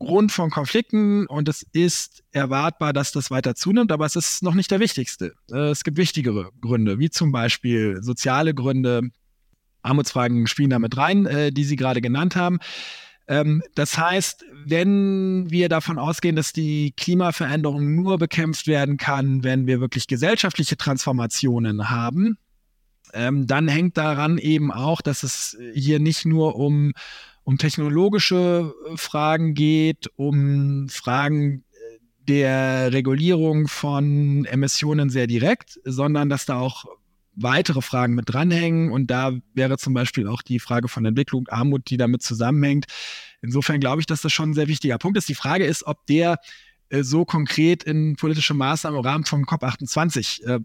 Grund 0.00 0.32
von 0.32 0.50
Konflikten 0.50 1.26
und 1.26 1.48
es 1.48 1.62
ist 1.72 2.24
erwartbar, 2.32 2.92
dass 2.92 3.12
das 3.12 3.30
weiter 3.30 3.54
zunimmt, 3.54 3.92
aber 3.92 4.04
es 4.04 4.16
ist 4.16 4.42
noch 4.42 4.54
nicht 4.54 4.70
der 4.70 4.80
wichtigste. 4.80 5.32
Äh, 5.50 5.70
es 5.70 5.84
gibt 5.84 5.96
wichtigere 5.96 6.50
Gründe, 6.60 6.98
wie 6.98 7.08
zum 7.08 7.30
Beispiel 7.30 8.02
soziale 8.02 8.52
Gründe. 8.52 9.02
Armutsfragen 9.82 10.48
spielen 10.48 10.70
damit 10.70 10.96
rein, 10.96 11.26
äh, 11.26 11.52
die 11.52 11.62
Sie 11.62 11.76
gerade 11.76 12.00
genannt 12.00 12.34
haben. 12.34 12.58
Ähm, 13.28 13.62
das 13.74 13.98
heißt, 13.98 14.44
wenn 14.64 15.50
wir 15.50 15.68
davon 15.68 15.98
ausgehen, 15.98 16.36
dass 16.36 16.52
die 16.52 16.92
Klimaveränderung 16.96 17.94
nur 17.94 18.18
bekämpft 18.18 18.66
werden 18.66 18.96
kann, 18.96 19.42
wenn 19.42 19.66
wir 19.66 19.80
wirklich 19.80 20.06
gesellschaftliche 20.06 20.76
Transformationen 20.76 21.90
haben, 21.90 22.38
ähm, 23.12 23.46
dann 23.46 23.68
hängt 23.68 23.96
daran 23.96 24.38
eben 24.38 24.72
auch, 24.72 25.00
dass 25.00 25.22
es 25.22 25.56
hier 25.74 25.98
nicht 25.98 26.24
nur 26.24 26.56
um, 26.56 26.92
um 27.44 27.58
technologische 27.58 28.74
äh, 28.92 28.96
Fragen 28.96 29.54
geht, 29.54 30.10
um 30.16 30.88
Fragen 30.88 31.64
äh, 31.70 31.98
der 32.28 32.92
Regulierung 32.92 33.68
von 33.68 34.44
Emissionen 34.44 35.10
sehr 35.10 35.26
direkt, 35.26 35.80
sondern 35.84 36.28
dass 36.28 36.46
da 36.46 36.58
auch 36.58 36.84
weitere 37.36 37.82
Fragen 37.82 38.14
mit 38.14 38.32
dranhängen. 38.32 38.90
Und 38.90 39.10
da 39.10 39.32
wäre 39.54 39.78
zum 39.78 39.94
Beispiel 39.94 40.26
auch 40.26 40.42
die 40.42 40.58
Frage 40.58 40.88
von 40.88 41.04
Entwicklung, 41.04 41.46
Armut, 41.48 41.88
die 41.90 41.96
damit 41.96 42.22
zusammenhängt. 42.22 42.86
Insofern 43.42 43.80
glaube 43.80 44.00
ich, 44.00 44.06
dass 44.06 44.22
das 44.22 44.32
schon 44.32 44.50
ein 44.50 44.54
sehr 44.54 44.68
wichtiger 44.68 44.98
Punkt 44.98 45.18
ist. 45.18 45.28
Die 45.28 45.34
Frage 45.34 45.64
ist, 45.64 45.86
ob 45.86 46.04
der 46.06 46.38
äh, 46.88 47.02
so 47.02 47.24
konkret 47.24 47.84
in 47.84 48.16
politische 48.16 48.54
Maßnahmen 48.54 48.98
im 48.98 49.04
Rahmen 49.04 49.24
von 49.24 49.44
COP28 49.44 50.44
äh, 50.44 50.60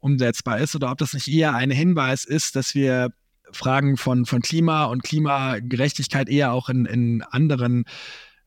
umsetzbar 0.00 0.58
ist 0.58 0.74
oder 0.74 0.90
ob 0.90 0.98
das 0.98 1.14
nicht 1.14 1.28
eher 1.28 1.54
ein 1.54 1.70
Hinweis 1.70 2.24
ist, 2.24 2.56
dass 2.56 2.74
wir 2.74 3.12
Fragen 3.52 3.96
von, 3.96 4.26
von 4.26 4.40
Klima 4.40 4.84
und 4.84 5.02
Klimagerechtigkeit 5.02 6.28
eher 6.28 6.52
auch 6.52 6.68
in, 6.68 6.86
in 6.86 7.22
anderen 7.22 7.84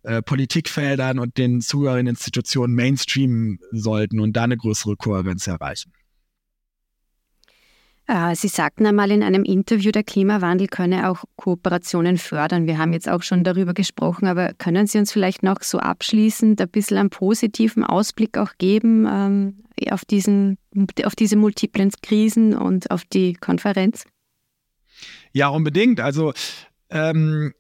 äh, 0.03 0.21
Politikfeldern 0.21 1.19
und 1.19 1.37
den 1.37 1.61
zugehörigen 1.61 2.07
Institutionen 2.07 2.75
mainstreamen 2.75 3.59
sollten 3.71 4.19
und 4.19 4.33
da 4.33 4.43
eine 4.43 4.57
größere 4.57 4.95
Kohärenz 4.97 5.47
erreichen. 5.47 5.91
Äh, 8.07 8.35
Sie 8.35 8.49
sagten 8.49 8.85
einmal 8.85 9.11
in 9.11 9.23
einem 9.23 9.43
Interview, 9.43 9.91
der 9.91 10.03
Klimawandel 10.03 10.67
könne 10.67 11.09
auch 11.09 11.23
Kooperationen 11.37 12.17
fördern. 12.17 12.67
Wir 12.67 12.77
haben 12.77 12.93
jetzt 12.93 13.09
auch 13.09 13.23
schon 13.23 13.43
darüber 13.43 13.73
gesprochen, 13.73 14.27
aber 14.27 14.53
können 14.53 14.85
Sie 14.85 14.99
uns 14.99 15.11
vielleicht 15.11 15.41
noch 15.41 15.63
so 15.63 15.79
abschließend 15.79 16.61
ein 16.61 16.69
bisschen 16.69 16.97
einen 16.97 17.09
positiven 17.09 17.83
Ausblick 17.83 18.37
auch 18.37 18.53
geben 18.59 19.07
ähm, 19.09 19.63
auf, 19.89 20.05
diesen, 20.05 20.57
auf 21.03 21.15
diese 21.15 21.35
multiplen 21.35 21.91
Krisen 22.01 22.55
und 22.55 22.91
auf 22.91 23.05
die 23.05 23.33
Konferenz? 23.33 24.05
Ja, 25.33 25.47
unbedingt. 25.49 25.99
Also 25.99 26.33
ähm, 26.91 27.53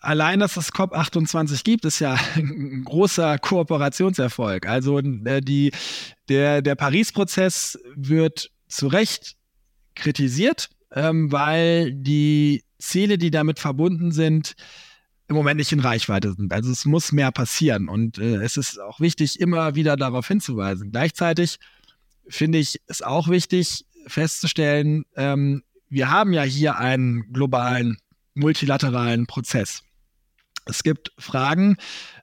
allein, 0.00 0.40
dass 0.40 0.56
es 0.56 0.72
COP28 0.72 1.62
gibt, 1.62 1.84
ist 1.84 2.00
ja 2.00 2.18
ein 2.34 2.82
großer 2.84 3.38
Kooperationserfolg. 3.38 4.66
Also 4.66 4.98
äh, 4.98 5.40
die, 5.40 5.70
der, 6.28 6.62
der 6.62 6.74
Paris-Prozess 6.74 7.78
wird 7.94 8.50
zu 8.66 8.88
Recht 8.88 9.36
kritisiert, 9.94 10.70
ähm, 10.92 11.30
weil 11.32 11.92
die 11.92 12.64
Ziele, 12.78 13.18
die 13.18 13.30
damit 13.30 13.58
verbunden 13.58 14.12
sind, 14.12 14.54
im 15.28 15.36
Moment 15.36 15.58
nicht 15.58 15.72
in 15.72 15.80
Reichweite 15.80 16.34
sind. 16.34 16.52
Also 16.52 16.70
es 16.70 16.84
muss 16.84 17.12
mehr 17.12 17.32
passieren 17.32 17.88
und 17.88 18.18
äh, 18.18 18.36
es 18.36 18.56
ist 18.56 18.78
auch 18.78 19.00
wichtig, 19.00 19.40
immer 19.40 19.74
wieder 19.74 19.96
darauf 19.96 20.28
hinzuweisen. 20.28 20.90
Gleichzeitig 20.92 21.58
finde 22.28 22.58
ich 22.58 22.80
es 22.86 23.02
auch 23.02 23.28
wichtig 23.28 23.86
festzustellen, 24.06 25.04
ähm, 25.16 25.62
wir 25.88 26.10
haben 26.10 26.32
ja 26.32 26.42
hier 26.42 26.78
einen 26.78 27.32
globalen, 27.32 27.98
multilateralen 28.34 29.26
Prozess. 29.26 29.82
Es 30.66 30.82
gibt 30.82 31.12
Fragen 31.18 31.76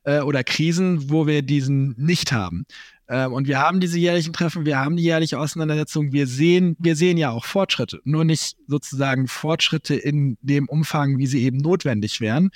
äh, 0.04 0.20
oder 0.20 0.44
Krisen, 0.44 1.10
wo 1.10 1.28
wir 1.28 1.42
diesen 1.42 1.96
nicht 1.98 2.32
haben. 2.32 2.66
Ähm, 3.12 3.34
und 3.34 3.46
wir 3.46 3.60
haben 3.60 3.82
diese 3.82 4.00
jährlichen 4.00 4.32
Treffen, 4.32 4.66
wir 4.66 4.80
haben 4.80 4.96
die 4.96 5.04
jährliche 5.04 5.38
Auseinandersetzung. 5.38 6.14
Wir 6.14 6.28
sehen, 6.28 6.78
wir 6.80 6.96
sehen 6.96 7.18
ja 7.18 7.30
auch 7.30 7.44
Fortschritte, 7.44 8.00
nur 8.06 8.24
nicht 8.24 8.56
sozusagen 8.68 9.28
Fortschritte 9.28 9.96
in 9.96 10.38
dem 10.42 10.70
Umfang, 10.70 11.18
wie 11.18 11.28
sie 11.28 11.44
eben 11.44 11.58
notwendig 11.58 12.22
wären. 12.22 12.52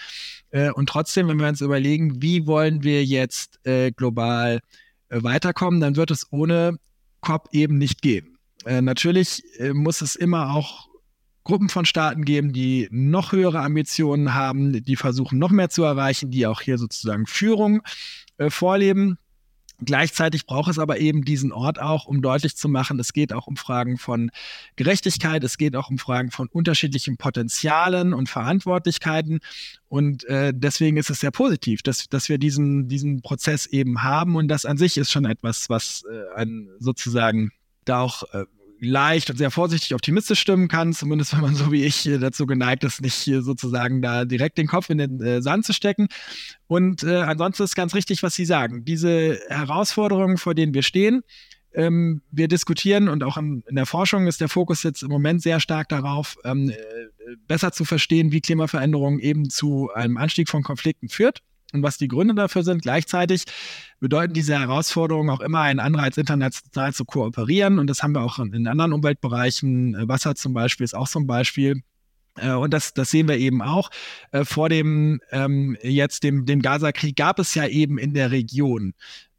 Äh, 0.52 0.72
und 0.72 0.88
trotzdem, 0.88 1.28
wenn 1.28 1.40
wir 1.40 1.50
uns 1.50 1.60
überlegen, 1.60 2.22
wie 2.22 2.48
wollen 2.48 2.84
wir 2.84 3.04
jetzt 3.04 3.60
äh, 3.66 3.92
global 3.92 4.62
äh, 5.10 5.22
weiterkommen, 5.22 5.82
dann 5.82 5.98
wird 5.98 6.10
es 6.10 6.32
ohne 6.32 6.78
COP 7.20 7.50
eben 7.52 7.78
nicht 7.78 8.02
gehen. 8.04 8.38
natürlich 8.68 9.42
muss 9.74 10.02
es 10.02 10.16
immer 10.16 10.54
auch 10.54 10.90
Gruppen 11.44 11.70
von 11.70 11.86
Staaten 11.86 12.24
geben, 12.24 12.54
die 12.54 12.88
noch 12.92 13.32
höhere 13.32 13.62
Ambitionen 13.62 14.36
haben, 14.36 14.84
die 14.84 14.96
versuchen 14.96 15.40
noch 15.40 15.50
mehr 15.50 15.70
zu 15.70 15.82
erreichen, 15.82 16.30
die 16.30 16.46
auch 16.46 16.62
hier 16.62 16.78
sozusagen 16.78 17.26
Führung 17.26 17.82
vorleben. 18.50 19.18
Gleichzeitig 19.84 20.46
braucht 20.46 20.72
es 20.72 20.80
aber 20.80 21.00
eben 21.00 21.24
diesen 21.24 21.52
Ort 21.52 21.82
auch, 21.82 22.06
um 22.06 22.22
deutlich 22.22 22.56
zu 22.56 22.70
machen, 22.70 23.00
es 23.00 23.12
geht 23.12 23.34
auch 23.34 23.48
um 23.48 23.58
Fragen 23.58 23.98
von 23.98 24.32
Gerechtigkeit, 24.76 25.44
es 25.44 25.58
geht 25.58 25.76
auch 25.76 25.90
um 25.90 25.98
Fragen 25.98 26.32
von 26.32 26.48
unterschiedlichen 26.48 27.18
Potenzialen 27.18 28.14
und 28.14 28.30
Verantwortlichkeiten. 28.30 29.40
Und 29.88 30.24
äh, 30.26 30.54
deswegen 30.56 30.98
ist 30.98 31.10
es 31.10 31.20
sehr 31.20 31.32
positiv, 31.32 31.82
dass, 31.82 32.08
dass 32.08 32.30
wir 32.30 32.38
diesen, 32.38 32.88
diesen 32.88 33.22
Prozess 33.22 33.66
eben 33.66 34.04
haben. 34.04 34.36
Und 34.36 34.48
das 34.48 34.66
an 34.66 34.78
sich 34.78 34.98
ist 34.98 35.12
schon 35.12 35.26
etwas, 35.26 35.70
was 35.70 36.04
äh, 36.10 36.40
ein, 36.40 36.70
sozusagen 36.80 37.52
da 37.84 38.00
auch 38.00 38.24
äh, 38.34 38.46
leicht 38.80 39.30
und 39.30 39.38
sehr 39.38 39.52
vorsichtig 39.52 39.94
optimistisch 39.94 40.40
stimmen 40.40 40.68
kann, 40.68 40.94
zumindest 40.94 41.34
wenn 41.34 41.42
man 41.42 41.56
so 41.56 41.72
wie 41.72 41.84
ich 41.84 42.10
dazu 42.20 42.46
geneigt 42.46 42.84
ist, 42.84 43.02
nicht 43.02 43.24
sozusagen 43.40 44.02
da 44.02 44.26
direkt 44.26 44.58
den 44.58 44.68
Kopf 44.68 44.90
in 44.90 44.98
den 44.98 45.22
äh, 45.22 45.42
Sand 45.42 45.66
zu 45.66 45.74
stecken. 45.74 46.08
Und 46.68 47.04
äh, 47.04 47.22
ansonsten 47.22 47.64
ist 47.64 47.76
ganz 47.76 47.96
richtig, 47.96 48.24
was 48.24 48.36
Sie 48.36 48.46
sagen. 48.46 48.86
Diese 48.86 49.40
Herausforderungen, 49.50 50.38
vor 50.38 50.56
denen 50.56 50.74
wir 50.74 50.84
stehen, 50.84 51.22
ähm, 51.74 52.22
wir 52.32 52.48
diskutieren 52.48 53.10
und 53.10 53.24
auch 53.24 53.38
in, 53.38 53.64
in, 53.68 53.76
der 53.76 53.86
Forschung 53.86 54.28
ist 54.28 54.42
der 54.42 54.50
Fokus 54.50 54.84
jetzt 54.84 55.04
im 55.04 55.10
Moment 55.10 55.42
sehr 55.42 55.60
stark 55.60 55.90
darauf, 55.90 56.38
ähm, 56.44 56.70
äh, 56.70 56.76
besser 57.48 57.72
zu 57.72 57.86
verstehen, 57.86 58.32
wie 58.32 58.42
Klimaveränderung 58.42 59.20
eben 59.20 59.50
zu 59.50 59.90
einem 59.94 60.18
Anstieg 60.18 60.50
von 60.50 60.64
Konflikten 60.64 61.10
führt 61.10 61.42
und 61.76 61.84
was 61.84 61.98
die 61.98 62.08
Gründe 62.08 62.34
dafür 62.34 62.64
sind. 62.64 62.82
Gleichzeitig 62.82 63.44
bedeuten 64.00 64.34
diese 64.34 64.60
Herausforderungen 64.60 65.30
auch 65.30 65.42
immer 65.42 65.62
einen 65.62 65.80
Anreiz, 65.80 66.18
international 66.18 66.94
zu 66.94 67.06
kooperieren. 67.06 67.80
Und 67.80 67.88
das 67.88 68.02
haben 68.02 68.14
wir 68.14 68.22
auch 68.22 68.40
in 68.40 68.68
anderen 68.68 68.94
Umweltbereichen. 68.94 69.96
Äh, 69.96 70.08
Wasser 70.08 70.36
zum 70.36 70.54
Beispiel 70.54 70.84
ist 70.84 70.96
auch 70.96 71.08
so 71.08 71.20
ein 71.20 71.28
Beispiel. 71.28 71.84
Äh, 72.38 72.52
und 72.52 72.74
das, 72.74 72.94
das 72.94 73.12
sehen 73.12 73.28
wir 73.28 73.38
eben 73.38 73.62
auch. 73.62 73.90
Äh, 74.32 74.46
vor 74.46 74.70
dem 74.70 75.22
ähm, 75.32 75.78
jetzt 75.82 76.24
dem, 76.24 76.46
dem 76.46 76.62
Gaza-Krieg 76.62 77.16
gab 77.16 77.40
es 77.40 77.56
ja 77.56 77.68
eben 77.68 77.98
in 77.98 78.14
der 78.14 78.32
Region 78.32 78.94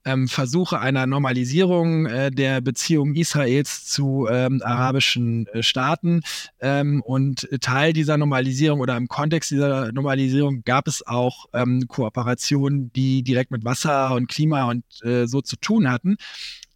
ähm, 0.06 0.28
Versuche 0.28 0.80
einer 0.80 1.06
Normalisierung 1.06 2.06
äh, 2.06 2.30
der 2.30 2.60
Beziehungen 2.62 3.14
Israels 3.16 3.84
zu 3.84 4.26
ähm, 4.30 4.62
arabischen 4.64 5.46
äh, 5.48 5.62
Staaten. 5.62 6.22
Ähm, 6.60 7.02
und 7.02 7.48
Teil 7.60 7.92
dieser 7.92 8.16
Normalisierung 8.16 8.80
oder 8.80 8.96
im 8.96 9.08
Kontext 9.08 9.50
dieser 9.50 9.92
Normalisierung 9.92 10.62
gab 10.64 10.86
es 10.88 11.06
auch 11.06 11.46
ähm, 11.52 11.86
Kooperationen, 11.88 12.92
die 12.92 13.22
direkt 13.22 13.50
mit 13.50 13.64
Wasser 13.64 14.14
und 14.14 14.28
Klima 14.28 14.70
und 14.70 14.84
äh, 15.02 15.26
so 15.26 15.42
zu 15.42 15.56
tun 15.56 15.90
hatten. 15.90 16.16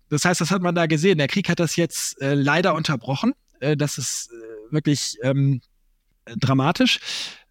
Das 0.08 0.24
heißt, 0.24 0.40
das 0.40 0.50
hat 0.50 0.60
man 0.60 0.74
da 0.74 0.86
gesehen. 0.86 1.18
Der 1.18 1.28
Krieg 1.28 1.48
hat 1.48 1.60
das 1.60 1.76
jetzt 1.76 2.20
äh, 2.20 2.34
leider 2.34 2.74
unterbrochen. 2.74 3.32
Äh, 3.60 3.76
das 3.76 3.96
ist 3.96 4.30
äh, 4.32 4.72
wirklich 4.72 5.16
ähm, 5.22 5.60
dramatisch. 6.24 6.98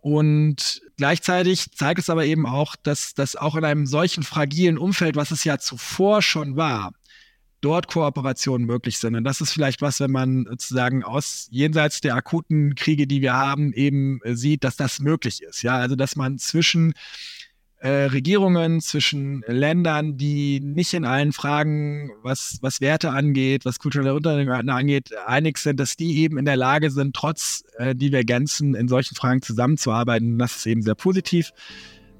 Und 0.01 0.81
gleichzeitig 0.97 1.71
zeigt 1.71 1.99
es 1.99 2.09
aber 2.09 2.25
eben 2.25 2.45
auch, 2.45 2.75
dass 2.75 3.13
das 3.13 3.35
auch 3.35 3.55
in 3.55 3.65
einem 3.65 3.85
solchen 3.85 4.23
fragilen 4.23 4.77
Umfeld, 4.77 5.15
was 5.15 5.31
es 5.31 5.43
ja 5.43 5.57
zuvor 5.59 6.21
schon 6.21 6.55
war, 6.55 6.93
dort 7.61 7.87
Kooperationen 7.87 8.65
möglich 8.65 8.97
sind. 8.97 9.15
Und 9.15 9.25
das 9.25 9.41
ist 9.41 9.51
vielleicht 9.51 9.81
was, 9.81 9.99
wenn 9.99 10.11
man 10.11 10.45
sozusagen 10.49 11.03
aus 11.03 11.47
jenseits 11.51 11.99
der 11.99 12.15
akuten 12.15 12.75
Kriege, 12.75 13.07
die 13.07 13.21
wir 13.21 13.33
haben, 13.33 13.73
eben 13.73 14.21
sieht, 14.23 14.63
dass 14.63 14.77
das 14.77 14.99
möglich 14.99 15.43
ist. 15.43 15.63
Ja, 15.63 15.77
also 15.77 15.97
dass 15.97 16.15
man 16.15 16.37
zwischen 16.37 16.93
äh, 17.79 18.05
Regierungen, 18.05 18.81
zwischen 18.81 19.43
Ländern, 19.47 20.17
die 20.17 20.59
nicht 20.59 20.93
in 20.93 21.05
allen 21.05 21.31
Fragen, 21.31 22.11
was, 22.23 22.57
was 22.61 22.81
Werte 22.81 23.11
angeht, 23.11 23.63
was 23.63 23.79
kulturelle 23.79 24.13
Unternehmen 24.13 24.69
angeht, 24.69 25.11
einig 25.25 25.57
sind, 25.57 25.79
dass 25.79 25.95
die 25.95 26.17
eben 26.17 26.37
in 26.37 26.45
der 26.45 26.57
Lage 26.57 26.91
sind, 26.91 27.15
trotz 27.15 27.63
äh, 27.77 27.95
Divergenzen 27.95 28.75
in 28.75 28.87
solchen 28.89 29.15
Fragen 29.15 29.41
zusammenzuarbeiten. 29.41 30.37
Das 30.37 30.57
ist 30.57 30.65
eben 30.65 30.81
sehr 30.81 30.95
positiv. 30.95 31.51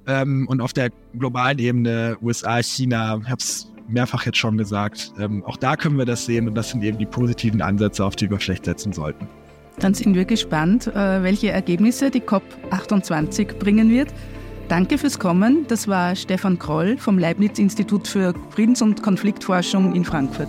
Ähm, 0.07 0.47
und 0.47 0.61
auf 0.61 0.71
der 0.71 0.91
globalen 1.17 1.59
Ebene, 1.59 2.17
USA, 2.21 2.63
China, 2.63 3.19
ich 3.21 3.29
habe 3.29 3.39
es 3.41 3.69
mehrfach 3.89 4.25
jetzt 4.25 4.37
schon 4.37 4.57
gesagt, 4.57 5.11
ähm, 5.19 5.43
auch 5.43 5.57
da 5.57 5.75
können 5.75 5.97
wir 5.97 6.05
das 6.05 6.25
sehen 6.25 6.47
und 6.47 6.55
das 6.55 6.69
sind 6.69 6.83
eben 6.83 6.97
die 6.97 7.05
positiven 7.05 7.61
Ansätze, 7.61 8.05
auf 8.05 8.15
die 8.15 8.29
wir 8.29 8.39
vielleicht 8.39 8.65
setzen 8.65 8.93
sollten. 8.93 9.27
Dann 9.79 9.93
sind 9.93 10.15
wir 10.15 10.25
gespannt, 10.25 10.87
äh, 10.87 11.23
welche 11.23 11.51
Ergebnisse 11.51 12.11
die 12.11 12.21
COP28 12.21 13.57
bringen 13.57 13.89
wird. 13.89 14.09
Danke 14.69 14.99
fürs 14.99 15.17
Kommen. 15.17 15.65
Das 15.67 15.87
war 15.87 16.15
Stefan 16.15 16.59
Kroll 16.59 16.95
vom 16.97 17.17
Leibniz-Institut 17.17 18.07
für 18.07 18.35
Friedens- 18.51 18.83
und 18.83 19.01
Konfliktforschung 19.01 19.95
in 19.95 20.05
Frankfurt. 20.05 20.47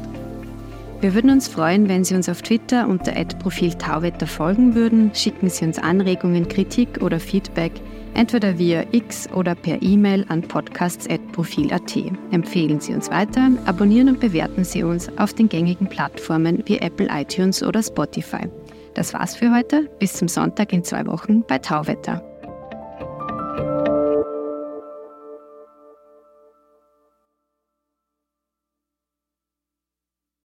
Wir 1.00 1.14
würden 1.14 1.30
uns 1.30 1.48
freuen, 1.48 1.88
wenn 1.88 2.04
Sie 2.04 2.14
uns 2.14 2.28
auf 2.28 2.42
Twitter 2.42 2.86
unter 2.86 3.12
Profil 3.38 3.72
Tauwetter 3.72 4.26
folgen 4.26 4.74
würden. 4.74 5.10
Schicken 5.14 5.48
Sie 5.48 5.64
uns 5.64 5.78
Anregungen, 5.78 6.46
Kritik 6.48 7.00
oder 7.00 7.18
Feedback, 7.18 7.72
entweder 8.12 8.58
via 8.58 8.84
X 8.92 9.26
oder 9.32 9.54
per 9.54 9.80
E-Mail 9.80 10.26
an 10.28 10.42
podcasts.profil.at. 10.42 11.96
Empfehlen 12.30 12.78
Sie 12.78 12.92
uns 12.92 13.10
weiter, 13.10 13.48
abonnieren 13.64 14.10
und 14.10 14.20
bewerten 14.20 14.64
Sie 14.64 14.82
uns 14.82 15.08
auf 15.16 15.32
den 15.32 15.48
gängigen 15.48 15.88
Plattformen 15.88 16.62
wie 16.66 16.76
Apple 16.76 17.08
iTunes 17.10 17.62
oder 17.62 17.82
Spotify. 17.82 18.50
Das 18.92 19.14
war's 19.14 19.34
für 19.34 19.50
heute. 19.50 19.88
Bis 19.98 20.12
zum 20.12 20.28
Sonntag 20.28 20.74
in 20.74 20.84
zwei 20.84 21.06
Wochen 21.06 21.42
bei 21.48 21.56
Tauwetter. 21.56 22.29